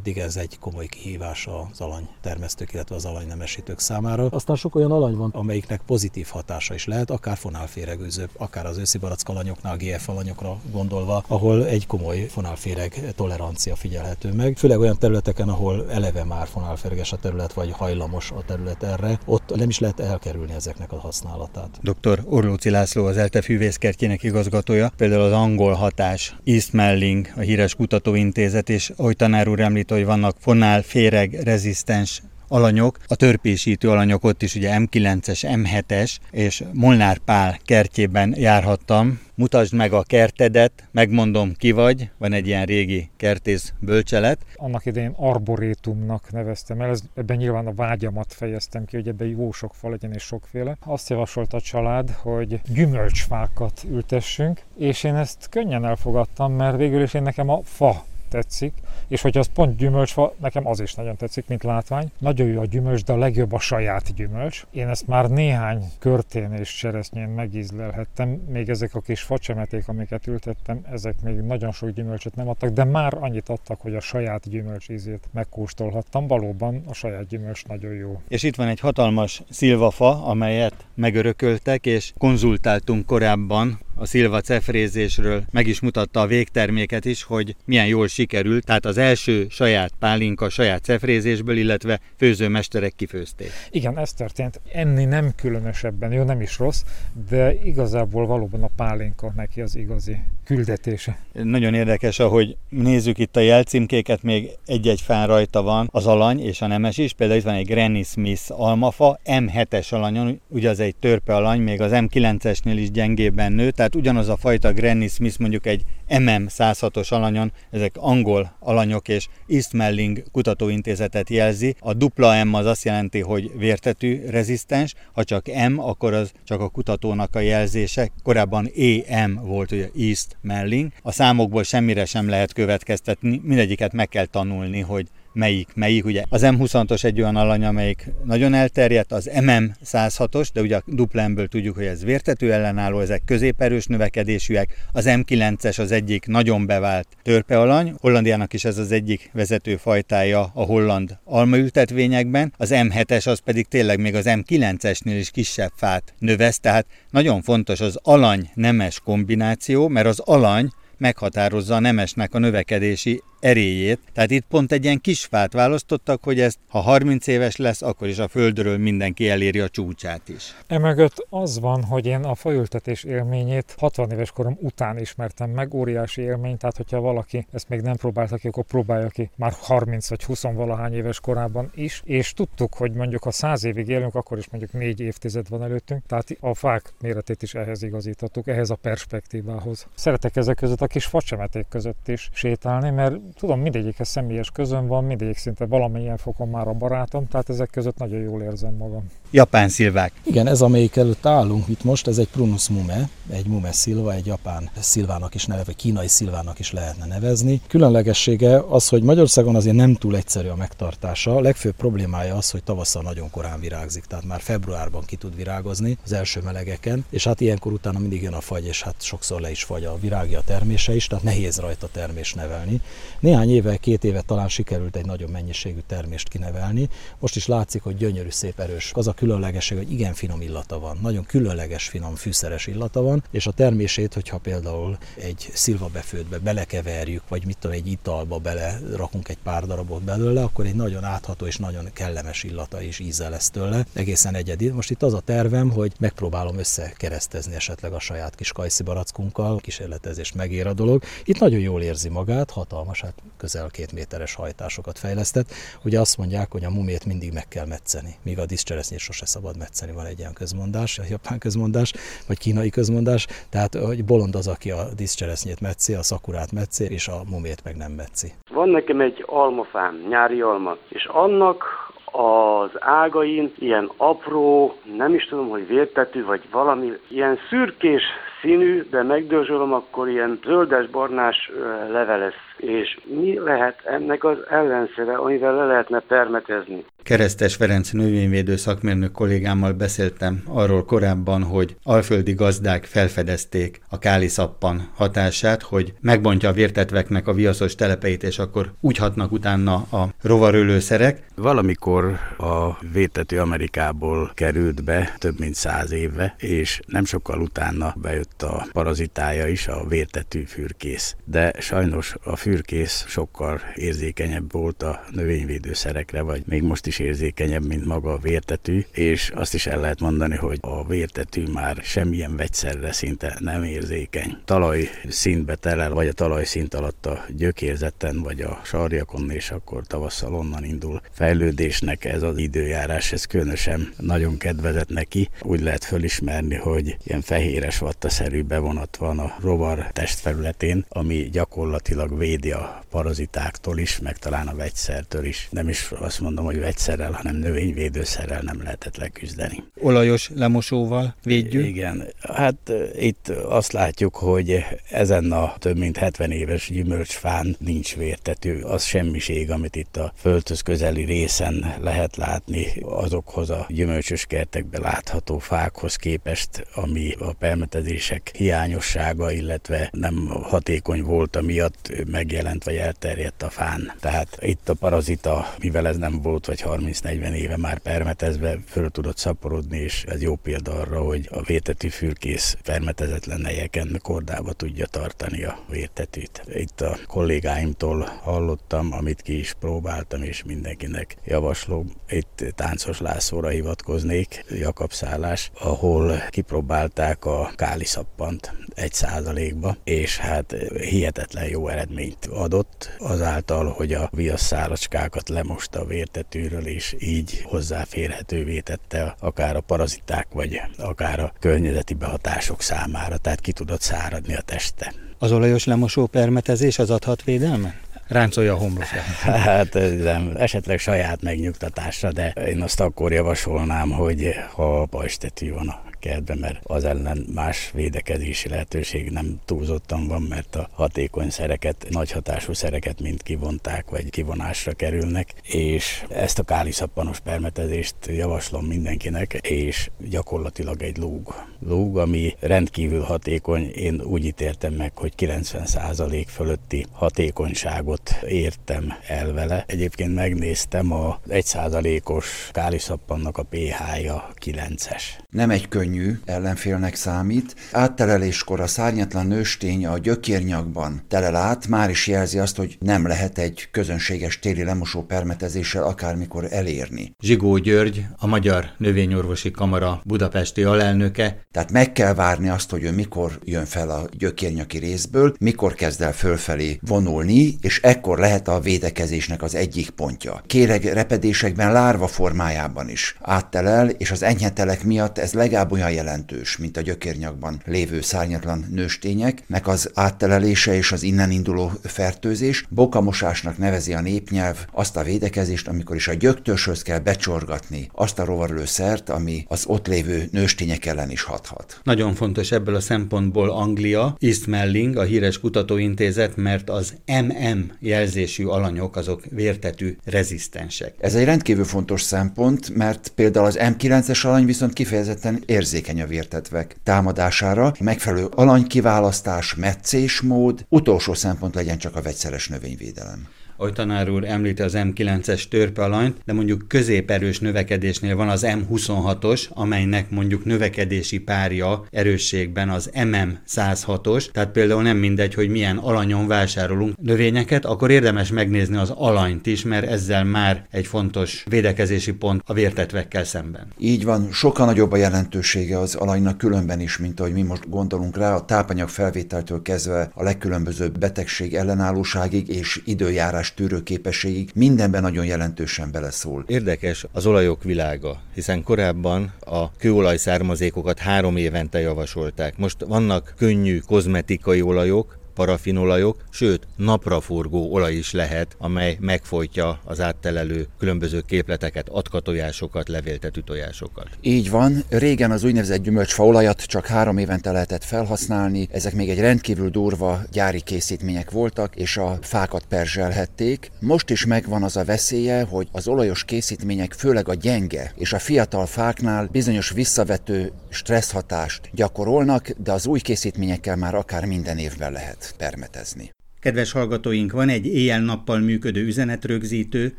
addig 0.04 0.18
ez 0.18 0.36
egy 0.36 0.58
komoly 0.58 0.86
kihívás 0.86 1.46
az 1.46 1.80
alany 1.80 2.08
termesztők, 2.20 2.72
illetve 2.72 2.94
az 2.94 3.04
alanynemesítők 3.04 3.78
számára. 3.78 4.26
Aztán 4.30 4.56
sok 4.56 4.74
olyan 4.74 4.92
alany 4.92 5.16
van, 5.16 5.30
amelyiknek 5.30 5.80
pozitív 5.86 6.26
hatása 6.26 6.74
is 6.74 6.86
lehet, 6.86 7.10
akár 7.10 7.36
fonálféregőző, 7.36 8.28
akár 8.36 8.66
az 8.66 8.78
őszi 8.78 8.98
alanyoknál, 9.24 9.76
GF 9.76 10.08
alanyokra 10.08 10.60
gondolva, 10.72 11.24
ahol 11.28 11.66
egy 11.66 11.86
komoly 11.86 12.18
fonálféreg 12.18 13.12
tolerancia 13.16 13.76
figyelhető 13.76 14.32
meg. 14.32 14.56
Főleg 14.56 14.78
olyan 14.78 14.98
területeken, 14.98 15.48
ahol 15.48 15.90
eleve 15.90 16.24
már 16.24 16.46
fonálféreges 16.46 17.12
a 17.12 17.16
terület, 17.16 17.52
vagy 17.52 17.70
hajlamos 17.72 18.30
a 18.30 18.44
terület 18.46 18.82
erre, 18.82 19.18
ott 19.24 19.56
nem 19.56 19.68
is 19.68 19.78
lehet 19.78 20.00
elkerülni 20.00 20.52
ezeknek 20.52 20.92
a 20.92 20.98
használatát. 20.98 21.80
Dr. 21.82 22.22
Orlóci 22.24 22.70
László, 22.70 23.04
az 23.04 23.16
ELTE 23.16 23.42
fűvészkertjének 23.42 24.22
igazgatója, 24.22 24.92
például 24.96 25.22
az 25.22 25.32
angol 25.32 25.72
hatás, 25.72 26.36
East 26.44 26.72
Melling, 26.72 27.32
a 27.36 27.40
híres 27.40 27.74
kutatóintézet, 27.74 28.68
és 28.68 28.92
ahogy 28.96 29.16
tanár 29.16 29.48
úr 29.48 29.60
hogy 29.94 30.04
vannak 30.04 30.36
fonál 30.40 30.82
féreg 30.82 31.32
rezisztens 31.42 32.22
alanyok, 32.48 32.98
a 33.06 33.14
törpésítő 33.14 33.90
alanyok 33.90 34.24
ott 34.24 34.42
is 34.42 34.54
ugye 34.54 34.76
M9-es, 34.78 35.62
M7-es, 35.62 36.16
és 36.30 36.64
Molnár 36.72 37.18
Pál 37.18 37.58
kertjében 37.64 38.34
járhattam. 38.36 39.20
Mutasd 39.34 39.74
meg 39.74 39.92
a 39.92 40.02
kertedet, 40.02 40.88
megmondom 40.90 41.52
ki 41.52 41.70
vagy, 41.70 42.10
van 42.18 42.32
egy 42.32 42.46
ilyen 42.46 42.64
régi 42.64 43.10
kertész 43.16 43.72
bölcselet. 43.78 44.38
Annak 44.56 44.86
idején 44.86 45.14
arborétumnak 45.16 46.32
neveztem 46.32 46.80
el, 46.80 46.90
ez, 46.90 47.00
ebben 47.14 47.36
nyilván 47.36 47.66
a 47.66 47.74
vágyamat 47.74 48.32
fejeztem 48.32 48.84
ki, 48.84 48.96
hogy 48.96 49.08
ebben 49.08 49.28
jó 49.28 49.52
sok 49.52 49.74
fa 49.74 49.88
legyen 49.88 50.12
és 50.12 50.22
sokféle. 50.22 50.76
Azt 50.80 51.08
javasolt 51.08 51.52
a 51.52 51.60
család, 51.60 52.10
hogy 52.10 52.60
gyümölcsfákat 52.68 53.84
ültessünk, 53.90 54.60
és 54.78 55.04
én 55.04 55.14
ezt 55.14 55.48
könnyen 55.50 55.84
elfogadtam, 55.84 56.52
mert 56.52 56.76
végül 56.76 57.02
is 57.02 57.14
én 57.14 57.22
nekem 57.22 57.48
a 57.48 57.60
fa 57.62 58.04
tetszik, 58.34 58.72
és 59.08 59.22
hogyha 59.22 59.40
az 59.40 59.50
pont 59.54 59.76
gyümölcsfa, 59.76 60.34
nekem 60.40 60.66
az 60.66 60.80
is 60.80 60.94
nagyon 60.94 61.16
tetszik, 61.16 61.44
mint 61.48 61.62
látvány. 61.62 62.10
Nagyon 62.18 62.46
jó 62.46 62.60
a 62.60 62.64
gyümölcs, 62.64 63.04
de 63.04 63.12
a 63.12 63.16
legjobb 63.16 63.52
a 63.52 63.58
saját 63.58 64.14
gyümölcs. 64.14 64.64
Én 64.70 64.88
ezt 64.88 65.06
már 65.06 65.30
néhány 65.30 65.84
körtén 65.98 66.52
és 66.52 66.74
cseresznyén 66.74 67.28
megízlelhettem, 67.28 68.28
még 68.28 68.68
ezek 68.68 68.94
a 68.94 69.00
kis 69.00 69.22
facsemeték, 69.22 69.88
amiket 69.88 70.26
ültettem, 70.26 70.80
ezek 70.90 71.14
még 71.22 71.34
nagyon 71.34 71.72
sok 71.72 71.90
gyümölcsöt 71.90 72.36
nem 72.36 72.48
adtak, 72.48 72.70
de 72.70 72.84
már 72.84 73.16
annyit 73.20 73.48
adtak, 73.48 73.80
hogy 73.80 73.94
a 73.94 74.00
saját 74.00 74.48
gyümölcs 74.48 74.88
ízét 74.88 75.28
megkóstolhattam. 75.32 76.26
Valóban 76.26 76.82
a 76.86 76.94
saját 76.94 77.26
gyümölcs 77.26 77.66
nagyon 77.66 77.92
jó. 77.92 78.20
És 78.28 78.42
itt 78.42 78.56
van 78.56 78.68
egy 78.68 78.80
hatalmas 78.80 79.42
szilvafa, 79.50 80.24
amelyet 80.24 80.86
megörököltek, 80.94 81.86
és 81.86 82.12
konzultáltunk 82.18 83.06
korábban 83.06 83.80
a 83.94 84.06
szilva 84.06 84.40
cefrézésről, 84.40 85.44
meg 85.50 85.66
is 85.66 85.80
mutatta 85.80 86.20
a 86.20 86.26
végterméket 86.26 87.04
is, 87.04 87.22
hogy 87.22 87.56
milyen 87.64 87.86
jól 87.86 88.08
sikerült, 88.08 88.64
tehát 88.64 88.84
az 88.84 88.98
első 88.98 89.46
saját 89.50 89.92
pálinka 89.98 90.48
saját 90.48 90.84
cefrézésből, 90.84 91.56
illetve 91.56 92.00
főzőmesterek 92.16 92.92
kifőzték. 92.96 93.50
Igen, 93.70 93.98
ez 93.98 94.12
történt. 94.12 94.60
Enni 94.72 95.04
nem 95.04 95.32
különösebben, 95.36 96.12
jó, 96.12 96.22
nem 96.22 96.40
is 96.40 96.58
rossz, 96.58 96.82
de 97.28 97.54
igazából 97.54 98.26
valóban 98.26 98.62
a 98.62 98.70
pálinka 98.76 99.32
neki 99.36 99.60
az 99.60 99.76
igazi 99.76 100.18
küldetése. 100.44 101.18
Nagyon 101.32 101.74
érdekes, 101.74 102.18
ahogy 102.18 102.56
nézzük 102.68 103.18
itt 103.18 103.36
a 103.36 103.40
jelcímkéket, 103.40 104.22
még 104.22 104.50
egy-egy 104.66 105.00
fán 105.00 105.26
rajta 105.26 105.62
van 105.62 105.88
az 105.92 106.06
alany 106.06 106.40
és 106.40 106.60
a 106.60 106.66
nemes 106.66 106.98
is. 106.98 107.12
Például 107.12 107.38
itt 107.38 107.44
van 107.44 107.54
egy 107.54 107.66
Granny 107.66 108.02
Smith 108.02 108.60
almafa, 108.60 109.20
M7-es 109.24 109.92
alanyon, 109.92 110.40
ugye 110.48 110.70
az 110.70 110.80
egy 110.80 110.96
törpe 110.96 111.34
alany, 111.34 111.60
még 111.60 111.80
az 111.80 111.90
M9-esnél 111.94 112.76
is 112.76 112.90
gyengébben 112.90 113.52
nő, 113.52 113.70
tehát 113.70 113.94
ugyanaz 113.94 114.28
a 114.28 114.36
fajta 114.36 114.72
Granny 114.72 115.08
Smith 115.08 115.40
mondjuk 115.40 115.66
egy 115.66 115.82
MM 116.08 116.46
106-os 116.48 117.08
alanyon, 117.08 117.52
ezek 117.70 117.94
angol 117.98 118.56
alanyok 118.58 119.08
és 119.08 119.28
East 119.48 119.72
Melling 119.72 120.22
kutatóintézetet 120.32 121.30
jelzi. 121.30 121.74
A 121.80 121.92
dupla 121.92 122.44
M 122.44 122.54
az 122.54 122.66
azt 122.66 122.84
jelenti, 122.84 123.20
hogy 123.20 123.50
vértetű 123.56 124.20
rezisztens, 124.28 124.94
ha 125.12 125.24
csak 125.24 125.46
M, 125.68 125.78
akkor 125.78 126.12
az 126.12 126.32
csak 126.44 126.60
a 126.60 126.68
kutatónak 126.68 127.36
a 127.36 127.40
jelzése. 127.40 128.10
Korábban 128.22 128.70
EM 129.06 129.40
volt, 129.42 129.72
ugye 129.72 129.88
East 129.98 130.33
Melling. 130.40 130.92
A 131.02 131.12
számokból 131.12 131.62
semmire 131.62 132.04
sem 132.04 132.28
lehet 132.28 132.52
következtetni, 132.52 133.40
mindegyiket 133.44 133.92
meg 133.92 134.08
kell 134.08 134.26
tanulni, 134.26 134.80
hogy 134.80 135.08
melyik, 135.34 135.68
melyik. 135.74 136.04
Ugye 136.04 136.22
az 136.28 136.42
M26-os 136.44 137.04
egy 137.04 137.20
olyan 137.20 137.36
alany, 137.36 137.64
amelyik 137.64 138.10
nagyon 138.24 138.54
elterjedt, 138.54 139.12
az 139.12 139.30
MM 139.42 139.70
106-os, 139.84 140.48
de 140.52 140.60
ugye 140.60 140.76
a 140.76 140.82
duplemből 140.86 141.46
tudjuk, 141.46 141.74
hogy 141.74 141.84
ez 141.84 142.04
vértető 142.04 142.52
ellenálló, 142.52 143.00
ezek 143.00 143.22
középerős 143.24 143.86
növekedésűek. 143.86 144.86
Az 144.92 145.04
M9-es 145.08 145.80
az 145.80 145.92
egyik 145.92 146.26
nagyon 146.26 146.66
bevált 146.66 147.08
törpealany, 147.22 147.94
Hollandiának 148.00 148.52
is 148.52 148.64
ez 148.64 148.78
az 148.78 148.92
egyik 148.92 149.30
vezető 149.32 149.76
fajtája 149.76 150.50
a 150.54 150.62
holland 150.62 151.18
almaültetvényekben, 151.24 152.52
az 152.56 152.70
M7-es 152.72 153.28
az 153.28 153.38
pedig 153.38 153.66
tényleg 153.66 154.00
még 154.00 154.14
az 154.14 154.24
M9-esnél 154.28 155.16
is 155.18 155.30
kisebb 155.30 155.72
fát 155.76 156.14
növesz, 156.18 156.60
tehát 156.60 156.86
nagyon 157.10 157.42
fontos 157.42 157.80
az 157.80 157.98
alany-nemes 158.02 159.00
kombináció, 159.00 159.88
mert 159.88 160.06
az 160.06 160.18
alany 160.18 160.68
meghatározza 160.98 161.74
a 161.74 161.80
nemesnek 161.80 162.34
a 162.34 162.38
növekedési 162.38 163.22
erélyét. 163.44 164.00
Tehát 164.12 164.30
itt 164.30 164.44
pont 164.48 164.72
egy 164.72 164.84
ilyen 164.84 165.00
kis 165.00 165.24
fát 165.24 165.52
választottak, 165.52 166.22
hogy 166.22 166.40
ezt, 166.40 166.58
ha 166.68 166.80
30 166.80 167.26
éves 167.26 167.56
lesz, 167.56 167.82
akkor 167.82 168.08
is 168.08 168.18
a 168.18 168.28
földről 168.28 168.78
mindenki 168.78 169.28
eléri 169.28 169.60
a 169.60 169.68
csúcsát 169.68 170.28
is. 170.28 170.54
Emögött 170.66 171.26
az 171.30 171.60
van, 171.60 171.82
hogy 171.82 172.06
én 172.06 172.24
a 172.24 172.34
faültetés 172.34 173.04
élményét 173.04 173.74
60 173.78 174.10
éves 174.10 174.30
korom 174.30 174.58
után 174.60 174.98
ismertem 174.98 175.50
meg, 175.50 175.74
óriási 175.74 176.22
élmény, 176.22 176.56
tehát 176.56 176.76
hogyha 176.76 177.00
valaki 177.00 177.46
ezt 177.52 177.68
még 177.68 177.80
nem 177.80 177.96
próbálta 177.96 178.36
ki, 178.36 178.48
akkor 178.48 178.64
próbálja 178.64 179.08
ki 179.08 179.30
már 179.36 179.52
30 179.60 180.08
vagy 180.08 180.24
20 180.24 180.42
valahány 180.42 180.94
éves 180.94 181.20
korában 181.20 181.70
is, 181.74 182.02
és 182.04 182.32
tudtuk, 182.32 182.74
hogy 182.74 182.92
mondjuk 182.92 183.22
ha 183.22 183.30
100 183.30 183.64
évig 183.64 183.88
élünk, 183.88 184.14
akkor 184.14 184.38
is 184.38 184.48
mondjuk 184.50 184.72
4 184.72 185.00
évtized 185.00 185.48
van 185.48 185.62
előttünk, 185.62 186.02
tehát 186.06 186.36
a 186.40 186.54
fák 186.54 186.92
méretét 187.00 187.42
is 187.42 187.54
ehhez 187.54 187.82
igazítottuk, 187.82 188.46
ehhez 188.48 188.70
a 188.70 188.74
perspektívához. 188.74 189.86
Szeretek 189.94 190.36
ezek 190.36 190.56
között 190.56 190.80
a 190.80 190.86
kis 190.86 191.04
facsemeték 191.04 191.66
között 191.68 192.08
is 192.08 192.30
sétálni, 192.32 192.90
mert 192.90 193.14
tudom, 193.38 193.60
mindegyikhez 193.60 194.08
személyes 194.08 194.50
közön 194.50 194.86
van, 194.86 195.04
mindegyik 195.04 195.36
szinte 195.36 195.66
valamilyen 195.66 196.16
fokon 196.16 196.48
már 196.48 196.68
a 196.68 196.72
barátom, 196.72 197.28
tehát 197.28 197.48
ezek 197.48 197.70
között 197.70 197.98
nagyon 197.98 198.20
jól 198.20 198.42
érzem 198.42 198.74
magam. 198.74 199.10
Japán 199.30 199.68
szilvák. 199.68 200.12
Igen, 200.24 200.46
ez 200.46 200.60
amelyik 200.60 200.96
előtt 200.96 201.26
állunk 201.26 201.68
itt 201.68 201.84
most, 201.84 202.06
ez 202.06 202.18
egy 202.18 202.28
Prunus 202.28 202.68
mume, 202.68 203.08
egy 203.30 203.46
mume 203.46 203.72
szilva, 203.72 204.12
egy 204.12 204.26
japán 204.26 204.70
szilvának 204.80 205.34
is 205.34 205.46
neve, 205.46 205.62
vagy 205.64 205.76
kínai 205.76 206.08
szilvának 206.08 206.58
is 206.58 206.72
lehetne 206.72 207.06
nevezni. 207.06 207.60
Különlegessége 207.68 208.62
az, 208.68 208.88
hogy 208.88 209.02
Magyarországon 209.02 209.56
azért 209.56 209.76
nem 209.76 209.94
túl 209.94 210.16
egyszerű 210.16 210.48
a 210.48 210.56
megtartása. 210.56 211.36
A 211.36 211.40
legfőbb 211.40 211.74
problémája 211.74 212.36
az, 212.36 212.50
hogy 212.50 212.64
tavasszal 212.64 213.02
nagyon 213.02 213.30
korán 213.30 213.60
virágzik, 213.60 214.04
tehát 214.04 214.24
már 214.24 214.40
februárban 214.40 215.02
ki 215.06 215.16
tud 215.16 215.36
virágozni 215.36 215.98
az 216.04 216.12
első 216.12 216.40
melegeken, 216.40 217.04
és 217.10 217.24
hát 217.24 217.40
ilyenkor 217.40 217.72
utána 217.72 217.98
mindig 217.98 218.22
jön 218.22 218.32
a 218.32 218.40
fagy, 218.40 218.66
és 218.66 218.82
hát 218.82 218.94
sokszor 218.98 219.40
le 219.40 219.50
is 219.50 219.64
fagy 219.64 219.84
a 219.84 219.98
virágja, 220.00 220.38
a 220.38 220.42
termése 220.44 220.94
is, 220.94 221.06
tehát 221.06 221.24
nehéz 221.24 221.58
rajta 221.58 221.88
termés 221.92 222.34
nevelni. 222.34 222.80
Néhány 223.24 223.50
éve, 223.50 223.76
két 223.76 224.04
éve 224.04 224.20
talán 224.20 224.48
sikerült 224.48 224.96
egy 224.96 225.06
nagyobb 225.06 225.30
mennyiségű 225.30 225.78
termést 225.86 226.28
kinevelni. 226.28 226.88
Most 227.18 227.36
is 227.36 227.46
látszik, 227.46 227.82
hogy 227.82 227.96
gyönyörű, 227.96 228.30
szép, 228.30 228.60
erős. 228.60 228.90
Az 228.94 229.06
a 229.06 229.12
különlegesség, 229.12 229.76
hogy 229.76 229.92
igen 229.92 230.14
finom 230.14 230.40
illata 230.40 230.78
van, 230.78 230.98
nagyon 231.02 231.24
különleges, 231.24 231.88
finom, 231.88 232.14
fűszeres 232.14 232.66
illata 232.66 233.02
van, 233.02 233.24
és 233.30 233.46
a 233.46 233.50
termését, 233.50 234.14
hogyha 234.14 234.38
például 234.38 234.98
egy 235.14 235.50
szilvabefőtbe 235.52 236.38
belekeverjük, 236.38 237.22
vagy 237.28 237.46
mit 237.46 237.56
tudom, 237.58 237.76
egy 237.76 237.86
italba 237.86 238.38
bele 238.38 238.78
rakunk 238.96 239.28
egy 239.28 239.38
pár 239.42 239.66
darabot 239.66 240.02
belőle, 240.02 240.42
akkor 240.42 240.66
egy 240.66 240.74
nagyon 240.74 241.04
átható 241.04 241.46
és 241.46 241.56
nagyon 241.56 241.88
kellemes 241.92 242.42
illata 242.42 242.82
és 242.82 242.98
íze 242.98 243.28
lesz 243.28 243.50
tőle, 243.50 243.86
egészen 243.92 244.34
egyedi. 244.34 244.68
Most 244.68 244.90
itt 244.90 245.02
az 245.02 245.14
a 245.14 245.20
tervem, 245.20 245.70
hogy 245.70 245.92
megpróbálom 245.98 246.58
összekeresztezni 246.58 247.54
esetleg 247.54 247.92
a 247.92 248.00
saját 248.00 248.34
kis 248.34 248.52
kajszi 248.52 248.82
barackunkkal, 248.82 249.58
kísérletezés 249.58 250.32
megér 250.32 250.66
a 250.66 250.72
dolog. 250.72 251.02
Itt 251.24 251.38
nagyon 251.38 251.60
jól 251.60 251.82
érzi 251.82 252.08
magát, 252.08 252.50
hatalmas, 252.50 253.02
hát 253.04 253.22
közel 253.36 253.68
két 253.70 253.92
méteres 253.92 254.34
hajtásokat 254.34 254.98
fejlesztett. 254.98 255.48
Ugye 255.84 256.00
azt 256.00 256.18
mondják, 256.18 256.52
hogy 256.52 256.64
a 256.64 256.70
mumét 256.70 257.04
mindig 257.04 257.32
meg 257.32 257.48
kell 257.48 257.66
metszeni, 257.66 258.14
míg 258.22 258.38
a 258.38 258.46
diszcseresznyét 258.46 258.98
sose 258.98 259.26
szabad 259.26 259.58
metszeni, 259.58 259.92
van 259.92 260.06
egy 260.06 260.18
ilyen 260.18 260.32
közmondás, 260.32 260.98
a 260.98 261.02
japán 261.08 261.38
közmondás, 261.38 261.92
vagy 262.26 262.38
kínai 262.38 262.70
közmondás, 262.70 263.26
tehát 263.50 263.74
hogy 263.74 264.04
bolond 264.04 264.34
az, 264.34 264.48
aki 264.48 264.70
a 264.70 264.82
diszcseresznyét 264.96 265.60
metszi, 265.60 265.94
a 265.94 266.02
szakurát 266.02 266.52
metszi, 266.52 266.84
és 266.84 267.08
a 267.08 267.22
mumét 267.30 267.64
meg 267.64 267.76
nem 267.76 267.92
metszi. 267.92 268.32
Van 268.52 268.68
nekem 268.68 269.00
egy 269.00 269.24
almafám, 269.26 270.04
nyári 270.08 270.40
alma, 270.40 270.76
és 270.88 271.04
annak 271.04 271.83
az 272.16 272.70
ágain 272.78 273.52
ilyen 273.58 273.90
apró, 273.96 274.74
nem 274.96 275.14
is 275.14 275.24
tudom, 275.24 275.48
hogy 275.48 275.66
vértetű, 275.66 276.24
vagy 276.24 276.42
valami 276.50 276.92
ilyen 277.08 277.38
szürkés 277.48 278.02
színű, 278.40 278.82
de 278.90 279.02
megdörzsölöm, 279.02 279.72
akkor 279.72 280.08
ilyen 280.08 280.38
zöldes-barnás 280.44 281.50
leve 281.90 282.16
lesz. 282.16 282.54
És 282.56 282.98
mi 283.04 283.38
lehet 283.38 283.80
ennek 283.84 284.24
az 284.24 284.36
ellenszere, 284.50 285.14
amivel 285.16 285.54
le 285.54 285.64
lehetne 285.64 286.00
permetezni? 286.00 286.84
Keresztes 287.04 287.54
Ferenc 287.54 287.90
növényvédő 287.90 288.56
szakmérnök 288.56 289.12
kollégámmal 289.12 289.72
beszéltem 289.72 290.42
arról 290.46 290.84
korábban, 290.84 291.42
hogy 291.42 291.76
alföldi 291.82 292.32
gazdák 292.32 292.84
felfedezték 292.84 293.80
a 293.88 293.98
káliszappan 293.98 294.90
hatását, 294.94 295.62
hogy 295.62 295.94
megbontja 296.00 296.48
a 296.48 296.52
vértetveknek 296.52 297.28
a 297.28 297.32
viaszos 297.32 297.74
telepeit, 297.74 298.22
és 298.22 298.38
akkor 298.38 298.72
úgy 298.80 298.96
hatnak 298.96 299.32
utána 299.32 299.74
a 299.74 300.14
rovarölőszerek. 300.22 301.22
Valamikor 301.34 302.18
a 302.38 302.78
vértető 302.92 303.40
Amerikából 303.40 304.30
került 304.34 304.84
be 304.84 305.14
több 305.18 305.38
mint 305.38 305.54
száz 305.54 305.92
éve, 305.92 306.34
és 306.38 306.80
nem 306.86 307.04
sokkal 307.04 307.40
utána 307.40 307.94
bejött 308.02 308.42
a 308.42 308.66
parazitája 308.72 309.46
is, 309.46 309.68
a 309.68 309.86
vértető 309.88 310.44
fürkész. 310.44 311.16
De 311.24 311.52
sajnos 311.58 312.14
a 312.22 312.36
fürkész 312.36 313.04
sokkal 313.08 313.60
érzékenyebb 313.74 314.52
volt 314.52 314.82
a 314.82 315.04
növényvédőszerekre, 315.10 316.20
vagy 316.22 316.42
még 316.46 316.62
most 316.62 316.86
is 316.86 316.93
is 316.98 317.06
érzékenyebb, 317.06 317.66
mint 317.66 317.84
maga 317.84 318.12
a 318.12 318.18
vértetű, 318.18 318.84
és 318.92 319.30
azt 319.34 319.54
is 319.54 319.66
el 319.66 319.80
lehet 319.80 320.00
mondani, 320.00 320.36
hogy 320.36 320.58
a 320.60 320.86
vértetű 320.86 321.46
már 321.46 321.76
semmilyen 321.82 322.36
vegyszerre 322.36 322.92
szinte 322.92 323.36
nem 323.38 323.62
érzékeny. 323.62 324.36
Talaj 324.44 324.90
szintbe 325.08 325.54
telel, 325.54 325.92
vagy 325.92 326.08
a 326.08 326.12
talaj 326.12 326.44
szint 326.44 326.74
alatt 326.74 327.06
a 327.06 327.24
gyökérzetten, 327.36 328.22
vagy 328.22 328.40
a 328.40 328.60
sarjakon, 328.64 329.30
és 329.30 329.50
akkor 329.50 329.86
tavasszal 329.86 330.34
onnan 330.34 330.64
indul 330.64 331.00
fejlődésnek 331.12 332.04
ez 332.04 332.22
az 332.22 332.38
időjárás, 332.38 333.12
ez 333.12 333.24
különösen 333.24 333.92
nagyon 333.96 334.36
kedvezett 334.36 334.88
neki. 334.88 335.28
Úgy 335.42 335.60
lehet 335.60 335.84
fölismerni, 335.84 336.54
hogy 336.54 336.96
ilyen 337.04 337.20
fehéres 337.20 337.78
vattaszerű 337.78 338.42
bevonat 338.42 338.96
van 338.96 339.18
a 339.18 339.36
rovar 339.40 339.86
testfelületén, 339.92 340.84
ami 340.88 341.28
gyakorlatilag 341.32 342.18
védi 342.18 342.50
a 342.50 342.84
parazitáktól 342.90 343.78
is, 343.78 343.98
meg 343.98 344.18
talán 344.18 344.46
a 344.46 344.54
vegyszertől 344.54 345.24
is. 345.24 345.48
Nem 345.50 345.68
is 345.68 345.92
azt 345.98 346.20
mondom, 346.20 346.44
hogy 346.44 346.58
vegyszer 346.58 346.82
vegyszerrel, 346.86 347.12
hanem 347.12 347.36
növényvédőszerrel 347.36 348.40
nem 348.42 348.62
lehetett 348.62 348.96
leküzdeni. 348.96 349.62
Olajos 349.80 350.30
lemosóval 350.34 351.14
védjük? 351.22 351.66
Igen, 351.66 352.04
hát 352.20 352.72
itt 352.98 353.28
azt 353.28 353.72
látjuk, 353.72 354.16
hogy 354.16 354.64
ezen 354.90 355.32
a 355.32 355.54
több 355.58 355.78
mint 355.78 355.96
70 355.96 356.30
éves 356.30 356.70
gyümölcsfán 356.70 357.56
nincs 357.58 357.96
vértető. 357.96 358.62
Az 358.62 358.84
semmiség, 358.84 359.50
amit 359.50 359.76
itt 359.76 359.96
a 359.96 360.12
földhöz 360.16 360.60
közeli 360.60 361.04
részen 361.04 361.74
lehet 361.80 362.16
látni 362.16 362.66
azokhoz 362.82 363.50
a 363.50 363.66
gyümölcsös 363.68 364.24
kertekben 364.26 364.80
látható 364.80 365.38
fákhoz 365.38 365.96
képest, 365.96 366.66
ami 366.74 367.14
a 367.18 367.32
permetezések 367.32 368.30
hiányossága, 368.36 369.30
illetve 369.30 369.88
nem 369.92 370.26
hatékony 370.26 371.02
volt, 371.02 371.42
miatt 371.42 371.92
megjelent 372.10 372.64
vagy 372.64 372.76
elterjedt 372.76 373.42
a 373.42 373.50
fán. 373.50 373.92
Tehát 374.00 374.38
itt 374.40 374.68
a 374.68 374.74
parazita, 374.74 375.54
mivel 375.58 375.86
ez 375.86 375.96
nem 375.96 376.20
volt, 376.22 376.46
vagy 376.46 376.60
30-40 376.76 377.32
éve 377.32 377.56
már 377.56 377.78
permetezve 377.78 378.58
föl 378.66 378.90
tudott 378.90 379.16
szaporodni, 379.16 379.78
és 379.78 380.04
ez 380.08 380.22
jó 380.22 380.36
példa 380.36 380.72
arra, 380.72 381.00
hogy 381.00 381.28
a 381.32 381.42
vértetű 381.42 381.88
fürkész 381.88 382.56
permetezetlen 382.62 383.44
helyeken 383.44 383.98
kordába 384.02 384.52
tudja 384.52 384.86
tartani 384.86 385.44
a 385.44 385.58
vértetűt. 385.68 386.42
Itt 386.54 386.80
a 386.80 386.98
kollégáimtól 387.06 388.00
hallottam, 388.22 388.92
amit 388.92 389.22
ki 389.22 389.38
is 389.38 389.52
próbáltam, 389.60 390.22
és 390.22 390.42
mindenkinek 390.44 391.16
javaslom. 391.24 391.92
Itt 392.08 392.44
Táncos 392.54 393.00
Lászlóra 393.00 393.48
hivatkoznék, 393.48 394.44
Jakab 394.48 394.92
szállás, 394.92 395.50
ahol 395.60 396.22
kipróbálták 396.30 397.24
a 397.24 397.52
káliszappant 397.56 398.52
egy 398.74 398.92
százalékba, 398.92 399.76
és 399.84 400.18
hát 400.18 400.54
hihetetlen 400.80 401.48
jó 401.48 401.68
eredményt 401.68 402.26
adott, 402.26 402.96
azáltal, 402.98 403.68
hogy 403.72 403.92
a 403.92 404.10
viasszálacskákat 404.12 405.28
lemosta 405.28 405.80
a 405.80 405.84
vértetűről, 405.84 406.66
és 406.66 406.94
így 406.98 407.42
hozzáférhetővé 407.44 408.60
tette 408.60 409.14
akár 409.18 409.56
a 409.56 409.60
paraziták, 409.60 410.26
vagy 410.32 410.60
akár 410.78 411.20
a 411.20 411.32
környezeti 411.40 411.94
behatások 411.94 412.62
számára, 412.62 413.16
tehát 413.16 413.40
ki 413.40 413.52
tudott 413.52 413.80
száradni 413.80 414.34
a 414.34 414.40
teste. 414.40 414.94
Az 415.18 415.32
olajos 415.32 415.64
lemosó 415.64 416.06
permetezés 416.06 416.78
az 416.78 416.90
adhat 416.90 417.24
védelme? 417.24 417.82
ráncolja 418.08 418.52
a 418.52 418.56
homlokra. 418.56 419.00
Hát 419.48 419.74
nem, 420.02 420.32
esetleg 420.36 420.78
saját 420.78 421.22
megnyugtatásra, 421.22 422.12
de 422.12 422.28
én 422.28 422.62
azt 422.62 422.80
akkor 422.80 423.12
javasolnám, 423.12 423.90
hogy 423.90 424.34
ha 424.52 424.86
pajstetű 424.86 425.52
van 425.52 425.68
a 425.68 425.82
kertben, 426.04 426.38
mert 426.38 426.60
az 426.62 426.84
ellen 426.84 427.26
más 427.34 427.70
védekezési 427.74 428.48
lehetőség 428.48 429.10
nem 429.10 429.40
túlzottan 429.44 430.06
van, 430.06 430.22
mert 430.22 430.56
a 430.56 430.68
hatékony 430.72 431.30
szereket, 431.30 431.86
nagy 431.90 432.10
hatású 432.10 432.52
szereket 432.52 433.00
mind 433.00 433.22
kivonták, 433.22 433.90
vagy 433.90 434.10
kivonásra 434.10 434.72
kerülnek, 434.72 435.34
és 435.42 436.04
ezt 436.08 436.38
a 436.38 436.42
káliszappanos 436.42 437.20
permetezést 437.20 437.94
javaslom 438.06 438.64
mindenkinek, 438.64 439.32
és 439.42 439.90
gyakorlatilag 439.98 440.82
egy 440.82 440.96
lúg 440.96 441.34
lúg, 441.66 441.98
ami 441.98 442.36
rendkívül 442.40 443.00
hatékony. 443.00 443.70
Én 443.70 444.00
úgy 444.00 444.24
ítéltem 444.24 444.72
meg, 444.72 444.92
hogy 444.94 445.12
90% 445.16 446.24
fölötti 446.28 446.86
hatékonyságot 446.92 448.10
értem 448.28 448.94
el 449.08 449.32
vele. 449.32 449.64
Egyébként 449.66 450.14
megnéztem 450.14 450.92
a 450.92 451.20
1%-os 451.28 452.48
káliszappannak 452.52 453.38
a 453.38 453.42
pH-ja 453.42 454.30
9-es. 454.44 455.02
Nem 455.30 455.50
egy 455.50 455.68
könnyű 455.68 455.93
ellenfélnek 456.24 456.94
számít. 456.94 457.54
Átteleléskor 457.72 458.60
a 458.60 458.66
szárnyatlan 458.66 459.26
nőstény 459.26 459.86
a 459.86 459.98
gyökérnyakban 459.98 461.02
telel 461.08 461.36
át, 461.36 461.66
már 461.66 461.90
is 461.90 462.06
jelzi 462.06 462.38
azt, 462.38 462.56
hogy 462.56 462.76
nem 462.80 463.06
lehet 463.06 463.38
egy 463.38 463.68
közönséges 463.70 464.38
téli 464.38 464.64
lemosó 464.64 465.02
permetezéssel 465.02 465.82
akármikor 465.82 466.46
elérni. 466.50 467.14
Zsigó 467.22 467.56
György, 467.56 468.04
a 468.16 468.26
Magyar 468.26 468.70
Növényorvosi 468.78 469.50
Kamara 469.50 470.00
budapesti 470.04 470.62
alelnöke. 470.62 471.38
Tehát 471.50 471.72
meg 471.72 471.92
kell 471.92 472.14
várni 472.14 472.48
azt, 472.48 472.70
hogy 472.70 472.82
ő 472.82 472.92
mikor 472.92 473.38
jön 473.44 473.64
fel 473.64 473.90
a 473.90 474.04
gyökérnyaki 474.18 474.78
részből, 474.78 475.34
mikor 475.40 475.74
kezd 475.74 476.00
el 476.00 476.12
fölfelé 476.12 476.78
vonulni, 476.82 477.56
és 477.60 477.80
ekkor 477.82 478.18
lehet 478.18 478.48
a 478.48 478.60
védekezésnek 478.60 479.42
az 479.42 479.54
egyik 479.54 479.90
pontja. 479.90 480.42
Kéreg 480.46 480.84
repedésekben 480.84 481.72
lárva 481.72 482.06
formájában 482.06 482.88
is 482.88 483.16
áttelel, 483.20 483.88
és 483.88 484.10
az 484.10 484.22
enyhetelek 484.22 484.84
miatt 484.84 485.18
ez 485.18 485.32
legalább 485.32 485.72
olyan 485.72 485.83
jelentős, 485.88 486.56
mint 486.56 486.76
a 486.76 486.80
gyökérnyakban 486.80 487.62
lévő 487.66 488.00
szárnyatlan 488.00 488.66
nőstényeknek 488.70 489.66
az 489.66 489.90
áttelelése 489.94 490.74
és 490.74 490.92
az 490.92 491.02
innen 491.02 491.30
induló 491.30 491.72
fertőzés. 491.82 492.66
Bokamosásnak 492.68 493.58
nevezi 493.58 493.92
a 493.94 494.00
népnyelv 494.00 494.66
azt 494.72 494.96
a 494.96 495.02
védekezést, 495.02 495.68
amikor 495.68 495.96
is 495.96 496.08
a 496.08 496.14
gyöktőshöz 496.14 496.82
kell 496.82 496.98
becsorgatni 496.98 497.88
azt 497.92 498.18
a 498.18 498.24
rovarlőszert, 498.24 499.08
ami 499.08 499.44
az 499.48 499.64
ott 499.66 499.86
lévő 499.86 500.28
nőstények 500.32 500.86
ellen 500.86 501.10
is 501.10 501.22
hathat. 501.22 501.80
Nagyon 501.82 502.14
fontos 502.14 502.52
ebből 502.52 502.74
a 502.74 502.80
szempontból 502.80 503.50
Anglia, 503.50 504.16
East 504.20 504.46
Melling, 504.46 504.96
a 504.96 505.02
híres 505.02 505.40
kutatóintézet, 505.40 506.36
mert 506.36 506.70
az 506.70 506.94
MM 507.06 507.72
jelzésű 507.80 508.44
alanyok 508.44 508.96
azok 508.96 509.22
vértetű 509.30 509.96
rezisztensek. 510.04 510.94
Ez 511.00 511.14
egy 511.14 511.24
rendkívül 511.24 511.64
fontos 511.64 512.02
szempont, 512.02 512.74
mert 512.74 513.12
például 513.14 513.46
az 513.46 513.58
M9-es 513.60 514.26
alany 514.26 514.44
viszont 514.44 514.72
kifejezetten 514.72 515.42
érzékeny 515.74 516.02
a 516.02 516.06
vértetvek 516.06 516.76
támadására. 516.82 517.72
Megfelelő 517.80 518.26
alanykiválasztás, 518.26 519.54
meccésmód, 519.54 520.66
utolsó 520.68 521.14
szempont 521.14 521.54
legyen 521.54 521.78
csak 521.78 521.96
a 521.96 522.02
vegyszeres 522.02 522.48
növényvédelem 522.48 523.28
ahogy 523.64 523.76
tanár 523.76 524.10
úr 524.10 524.24
említi 524.24 524.62
az 524.62 524.72
M9-es 524.76 525.48
törpealanyt, 525.48 526.16
de 526.24 526.32
mondjuk 526.32 526.68
középerős 526.68 527.38
növekedésnél 527.38 528.16
van 528.16 528.28
az 528.28 528.46
M26-os, 528.46 529.48
amelynek 529.48 530.10
mondjuk 530.10 530.44
növekedési 530.44 531.18
párja 531.18 531.84
erősségben 531.90 532.68
az 532.68 532.90
MM106-os, 532.94 534.30
tehát 534.30 534.50
például 534.50 534.82
nem 534.82 534.96
mindegy, 534.96 535.34
hogy 535.34 535.48
milyen 535.48 535.76
alanyon 535.76 536.26
vásárolunk 536.26 536.96
növényeket, 536.96 537.64
akkor 537.64 537.90
érdemes 537.90 538.30
megnézni 538.30 538.76
az 538.76 538.90
alanyt 538.90 539.46
is, 539.46 539.64
mert 539.64 539.86
ezzel 539.86 540.24
már 540.24 540.66
egy 540.70 540.86
fontos 540.86 541.44
védekezési 541.48 542.12
pont 542.12 542.42
a 542.46 542.52
vértetvekkel 542.52 543.24
szemben. 543.24 543.66
Így 543.78 544.04
van, 544.04 544.28
sokkal 544.32 544.66
nagyobb 544.66 544.92
a 544.92 544.96
jelentősége 544.96 545.78
az 545.78 545.94
alanynak 545.94 546.38
különben 546.38 546.80
is, 546.80 546.98
mint 546.98 547.20
ahogy 547.20 547.32
mi 547.32 547.42
most 547.42 547.68
gondolunk 547.68 548.16
rá, 548.16 548.34
a 548.34 548.44
tápanyag 548.44 548.88
felvételtől 548.88 549.62
kezdve 549.62 550.10
a 550.14 550.22
legkülönbözőbb 550.22 550.98
betegség 550.98 551.54
ellenállóságig 551.54 552.48
és 552.48 552.82
időjárás 552.84 553.53
változás 553.54 553.84
tűrőképességig 553.84 554.50
mindenben 554.54 555.02
nagyon 555.02 555.24
jelentősen 555.24 555.90
beleszól. 555.92 556.44
Érdekes 556.46 557.06
az 557.12 557.26
olajok 557.26 557.62
világa, 557.62 558.20
hiszen 558.34 558.62
korábban 558.62 559.32
a 559.40 559.72
kőolaj 559.72 560.16
származékokat 560.16 560.98
három 560.98 561.36
évente 561.36 561.80
javasolták. 561.80 562.56
Most 562.56 562.84
vannak 562.84 563.34
könnyű 563.36 563.78
kozmetikai 563.78 564.62
olajok, 564.62 565.18
parafinolajok, 565.34 566.24
sőt 566.30 566.66
napraforgó 566.76 567.72
olaj 567.72 567.92
is 567.92 568.12
lehet, 568.12 568.56
amely 568.58 568.96
megfojtja 569.00 569.80
az 569.84 570.00
áttelelő 570.00 570.66
különböző 570.78 571.20
képleteket, 571.26 571.88
atkatojásokat, 571.88 572.88
levéltető 572.88 573.40
tojásokat. 573.40 574.08
Így 574.20 574.50
van, 574.50 574.84
régen 574.88 575.30
az 575.30 575.44
úgynevezett 575.44 575.82
gyümölcsfaolajat 575.82 576.62
csak 576.62 576.86
három 576.86 577.18
évente 577.18 577.52
lehetett 577.52 577.84
felhasználni, 577.84 578.68
ezek 578.70 578.94
még 578.94 579.10
egy 579.10 579.18
rendkívül 579.18 579.70
durva 579.70 580.20
gyári 580.32 580.60
készítmények 580.60 581.30
voltak, 581.30 581.76
és 581.76 581.96
a 581.96 582.18
fákat 582.22 582.64
perzselhették. 582.68 583.70
Most 583.80 584.10
is 584.10 584.26
megvan 584.26 584.62
az 584.62 584.76
a 584.76 584.84
veszélye, 584.84 585.42
hogy 585.42 585.68
az 585.72 585.88
olajos 585.88 586.24
készítmények 586.24 586.92
főleg 586.92 587.28
a 587.28 587.34
gyenge 587.34 587.92
és 587.96 588.12
a 588.12 588.18
fiatal 588.18 588.66
fáknál 588.66 589.28
bizonyos 589.32 589.70
visszavető 589.70 590.52
stresszhatást 590.68 591.70
gyakorolnak, 591.72 592.50
de 592.50 592.72
az 592.72 592.86
új 592.86 593.00
készítményekkel 593.00 593.76
már 593.76 593.94
akár 593.94 594.24
minden 594.24 594.58
évben 594.58 594.92
permetezni. 595.32 596.10
Kedves 596.40 596.72
hallgatóink, 596.72 597.32
van 597.32 597.48
egy 597.48 597.66
éjjel-nappal 597.66 598.38
működő 598.38 598.84
üzenetrögzítő, 598.84 599.96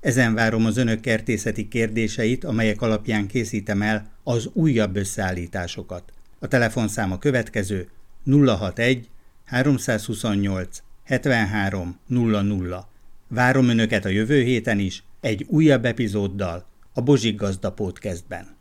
ezen 0.00 0.34
várom 0.34 0.64
az 0.64 0.76
önök 0.76 1.00
kertészeti 1.00 1.68
kérdéseit, 1.68 2.44
amelyek 2.44 2.82
alapján 2.82 3.26
készítem 3.26 3.82
el 3.82 4.10
az 4.22 4.48
újabb 4.52 4.96
összeállításokat. 4.96 6.12
A 6.38 6.46
telefonszám 6.46 7.12
a 7.12 7.18
következő 7.18 7.88
061 8.24 9.08
328 9.44 10.82
73 11.04 11.98
00. 12.06 12.88
Várom 13.28 13.68
önöket 13.68 14.04
a 14.04 14.08
jövő 14.08 14.42
héten 14.42 14.78
is 14.78 15.04
egy 15.20 15.44
újabb 15.48 15.84
epizóddal 15.84 16.66
a 16.92 17.00
Bozsik 17.00 17.36
Gazda 17.36 17.72
Podcastben. 17.72 18.58